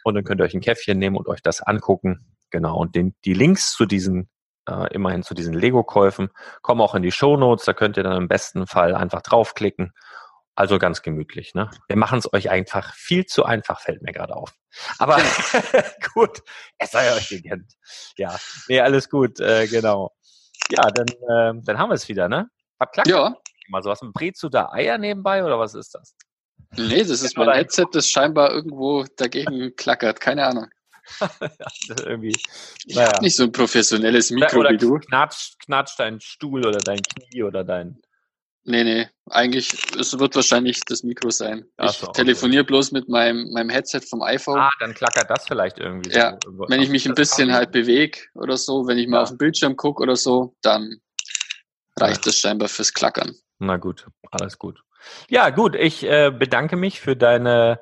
und 0.03 0.15
dann 0.15 0.23
könnt 0.23 0.41
ihr 0.41 0.45
euch 0.45 0.55
ein 0.55 0.61
Käffchen 0.61 0.97
nehmen 0.97 1.17
und 1.17 1.27
euch 1.27 1.43
das 1.43 1.61
angucken. 1.61 2.25
Genau. 2.49 2.77
Und 2.77 2.95
den, 2.95 3.15
die 3.25 3.35
Links 3.35 3.73
zu 3.73 3.85
diesen, 3.85 4.27
äh, 4.67 4.91
immerhin 4.91 5.21
zu 5.21 5.35
diesen 5.35 5.53
Lego-Käufen 5.53 6.29
kommen 6.63 6.81
auch 6.81 6.95
in 6.95 7.03
die 7.03 7.11
Show 7.11 7.37
Notes. 7.37 7.65
Da 7.65 7.73
könnt 7.73 7.95
ihr 7.95 8.03
dann 8.03 8.17
im 8.17 8.27
besten 8.27 8.65
Fall 8.65 8.95
einfach 8.95 9.21
draufklicken 9.21 9.93
also 10.61 10.77
ganz 10.77 11.01
gemütlich. 11.01 11.55
Ne? 11.55 11.71
Wir 11.87 11.97
machen 11.97 12.19
es 12.19 12.31
euch 12.31 12.51
einfach 12.51 12.93
viel 12.93 13.25
zu 13.25 13.45
einfach, 13.45 13.81
fällt 13.81 14.03
mir 14.03 14.11
gerade 14.11 14.35
auf. 14.35 14.53
Aber 14.99 15.17
gut, 16.13 16.43
es 16.77 16.91
sei 16.91 17.11
euch 17.13 17.29
gegönnt. 17.29 17.73
Ja, 18.15 18.37
nee, 18.67 18.79
alles 18.79 19.09
gut, 19.09 19.39
äh, 19.39 19.65
genau. 19.65 20.11
Ja, 20.69 20.83
dann, 20.91 21.07
äh, 21.07 21.61
dann 21.63 21.79
haben 21.79 21.89
wir 21.89 21.95
es 21.95 22.07
wieder, 22.07 22.29
ne? 22.29 22.47
Klappt. 22.93 23.07
Ja. 23.07 23.35
Mal 23.69 23.81
sowas. 23.81 24.01
Brätst 24.13 24.43
du 24.43 24.49
da 24.49 24.69
Eier 24.71 24.99
nebenbei 24.99 25.43
oder 25.43 25.57
was 25.57 25.73
ist 25.73 25.95
das? 25.95 26.15
Nee, 26.77 27.03
das 27.03 27.23
ist 27.23 27.35
mein 27.37 27.51
Headset, 27.51 27.87
das 27.91 28.07
scheinbar 28.07 28.51
irgendwo 28.51 29.05
dagegen 29.17 29.75
klackert. 29.75 30.19
Keine 30.19 30.45
Ahnung. 30.45 30.67
irgendwie, 32.05 32.35
ich 32.85 32.95
naja. 32.95 33.13
habe 33.13 33.23
nicht 33.23 33.35
so 33.35 33.43
ein 33.43 33.51
professionelles 33.51 34.29
Mikro 34.29 34.59
oder 34.59 34.69
wie 34.69 34.77
du. 34.77 34.99
Knatscht, 34.99 35.59
knatscht 35.59 35.99
dein 35.99 36.21
Stuhl 36.21 36.65
oder 36.65 36.77
dein 36.77 37.01
Knie 37.01 37.43
oder 37.43 37.63
dein 37.63 37.99
Nee, 38.63 38.83
nee, 38.83 39.09
eigentlich, 39.29 39.71
es 39.99 40.17
wird 40.19 40.35
wahrscheinlich 40.35 40.81
das 40.85 41.01
Mikro 41.01 41.31
sein. 41.31 41.65
ich 41.81 41.91
so, 41.91 42.07
telefoniere 42.07 42.61
okay. 42.61 42.67
bloß 42.67 42.91
mit 42.91 43.09
meinem, 43.09 43.51
meinem 43.51 43.69
Headset 43.69 44.01
vom 44.01 44.21
iPhone. 44.21 44.59
Ah, 44.59 44.71
dann 44.79 44.93
klackert 44.93 45.29
das 45.29 45.47
vielleicht 45.47 45.79
irgendwie. 45.79 46.11
Ja, 46.11 46.37
so. 46.43 46.65
wenn 46.67 46.81
ich 46.81 46.89
mich 46.89 47.07
ein 47.07 47.15
bisschen 47.15 47.51
halt 47.53 47.71
bewege 47.71 48.19
oder 48.35 48.57
so, 48.57 48.87
wenn 48.87 48.99
ich 48.99 49.07
mal 49.07 49.17
ja. 49.17 49.23
auf 49.23 49.29
den 49.29 49.39
Bildschirm 49.39 49.75
gucke 49.75 50.03
oder 50.03 50.15
so, 50.15 50.55
dann 50.61 51.01
reicht 51.99 52.17
ja. 52.17 52.21
das 52.25 52.37
scheinbar 52.37 52.67
fürs 52.67 52.93
Klackern. 52.93 53.33
Na 53.57 53.77
gut, 53.77 54.05
alles 54.29 54.59
gut. 54.59 54.79
Ja, 55.27 55.49
gut, 55.49 55.75
ich 55.75 56.03
äh, 56.03 56.29
bedanke 56.29 56.75
mich 56.75 57.01
für 57.01 57.15
deine, 57.15 57.79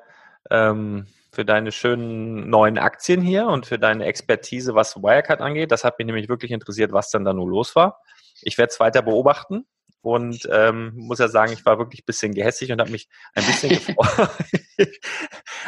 ähm, 0.50 1.08
für 1.30 1.44
deine 1.44 1.72
schönen 1.72 2.48
neuen 2.48 2.78
Aktien 2.78 3.20
hier 3.20 3.48
und 3.48 3.66
für 3.66 3.78
deine 3.78 4.06
Expertise, 4.06 4.74
was 4.74 4.96
Wirecard 4.96 5.42
angeht. 5.42 5.72
Das 5.72 5.84
hat 5.84 5.98
mich 5.98 6.06
nämlich 6.06 6.30
wirklich 6.30 6.52
interessiert, 6.52 6.92
was 6.92 7.10
dann 7.10 7.26
da 7.26 7.34
nur 7.34 7.48
los 7.48 7.76
war. 7.76 8.00
Ich 8.40 8.56
werde 8.56 8.70
es 8.72 8.80
weiter 8.80 9.02
beobachten 9.02 9.66
und 10.02 10.48
ähm, 10.50 10.92
muss 10.94 11.18
ja 11.18 11.28
sagen, 11.28 11.52
ich 11.52 11.64
war 11.66 11.78
wirklich 11.78 12.02
ein 12.02 12.06
bisschen 12.06 12.32
gehässig 12.32 12.72
und 12.72 12.80
habe 12.80 12.90
mich 12.90 13.08
ein 13.34 13.44
bisschen 13.44 13.70
gefreut. 13.70 14.30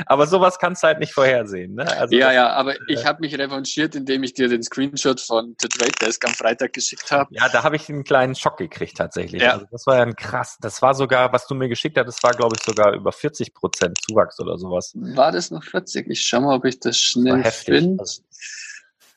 aber 0.07 0.27
sowas 0.27 0.59
kannst 0.59 0.83
du 0.83 0.87
halt 0.87 1.01
nicht 1.01 1.13
vorhersehen. 1.13 1.75
Ne? 1.75 1.87
Also 1.99 2.17
ja, 2.17 2.33
ja, 2.33 2.51
aber 2.51 2.75
äh, 2.75 2.79
ich 2.89 3.05
habe 3.05 3.21
mich 3.21 3.37
revanchiert, 3.37 3.95
indem 3.95 4.23
ich 4.23 4.33
dir 4.33 4.49
den 4.49 4.63
Screenshot 4.63 5.21
von 5.21 5.55
The 5.61 5.69
Trade 5.69 5.93
Desk 6.01 6.25
am 6.25 6.33
Freitag 6.33 6.73
geschickt 6.73 7.11
habe. 7.13 7.29
Ja, 7.35 7.49
da 7.51 7.63
habe 7.63 7.77
ich 7.77 7.89
einen 7.91 8.05
kleinen 8.05 8.35
Schock 8.35 8.57
gekriegt 8.57 8.97
tatsächlich. 8.97 9.43
Ja. 9.43 9.53
Also 9.53 9.67
das 9.71 9.87
war 9.87 9.97
ja 9.97 10.03
ein 10.03 10.17
krass, 10.17 10.57
das 10.61 10.81
war 10.81 10.95
sogar, 10.95 11.33
was 11.33 11.47
du 11.47 11.55
mir 11.55 11.69
geschickt 11.69 11.99
hast, 11.99 12.07
das 12.07 12.23
war 12.23 12.33
glaube 12.33 12.57
ich 12.57 12.65
sogar 12.65 12.95
über 12.95 13.13
40 13.13 13.53
Prozent 13.53 13.99
Zuwachs 14.01 14.41
oder 14.41 14.57
sowas. 14.57 14.93
War 14.95 15.31
das 15.31 15.51
noch 15.51 15.63
40? 15.63 16.09
Ich 16.09 16.23
schau 16.23 16.41
mal, 16.41 16.57
ob 16.57 16.65
ich 16.65 16.81
das 16.81 16.99
schnell 16.99 17.45
finde. 17.45 18.01
Also, 18.01 18.23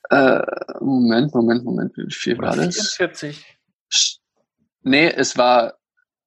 äh, 0.10 0.42
Moment, 0.82 1.34
Moment, 1.34 1.64
Moment, 1.64 1.98
wie 1.98 2.12
viel 2.12 2.38
war 2.38 2.56
das? 2.56 2.96
44. 2.96 3.56
Nee, 4.86 5.08
es 5.08 5.36
war, 5.36 5.74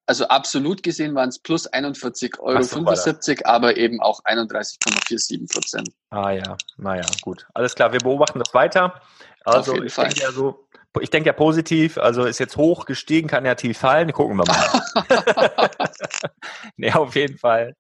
also 0.07 0.27
absolut 0.27 0.83
gesehen 0.83 1.14
waren 1.14 1.29
es 1.29 1.38
plus 1.38 1.71
41,75 1.73 2.40
Euro, 2.40 2.62
so, 2.62 3.44
aber 3.44 3.77
eben 3.77 4.01
auch 4.01 4.21
31,47 4.25 5.53
Prozent. 5.53 5.88
Ah 6.11 6.33
ja, 6.33 6.57
naja, 6.77 7.07
gut. 7.23 7.47
Alles 7.55 7.75
klar, 7.77 7.92
wir 7.92 8.01
beobachten 8.01 8.40
das 8.40 8.53
weiter. 8.53 9.01
Also 9.44 9.81
ich 9.83 9.94
Fall. 9.94 10.07
denke 10.07 10.23
ja 10.23 10.33
so, 10.33 10.68
ich 11.01 11.11
denke 11.11 11.29
ja 11.29 11.33
positiv, 11.33 11.99
also 11.99 12.25
ist 12.25 12.40
jetzt 12.40 12.57
hoch 12.57 12.85
gestiegen, 12.85 13.29
kann 13.29 13.44
ja 13.44 13.55
tief 13.55 13.79
fallen, 13.79 14.12
gucken 14.12 14.37
wir 14.38 14.44
mal. 14.44 15.81
nee, 16.77 16.92
auf 16.92 17.14
jeden 17.14 17.38
Fall. 17.38 17.77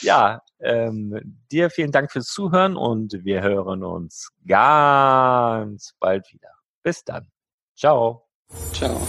Ja, 0.00 0.42
ähm, 0.58 1.38
dir 1.52 1.70
vielen 1.70 1.92
Dank 1.92 2.10
fürs 2.10 2.26
Zuhören 2.26 2.76
und 2.76 3.24
wir 3.24 3.42
hören 3.42 3.84
uns 3.84 4.30
ganz 4.46 5.94
bald 6.00 6.26
wieder. 6.32 6.50
Bis 6.82 7.04
dann. 7.04 7.28
Ciao. 7.76 8.26
Ciao. 8.72 9.00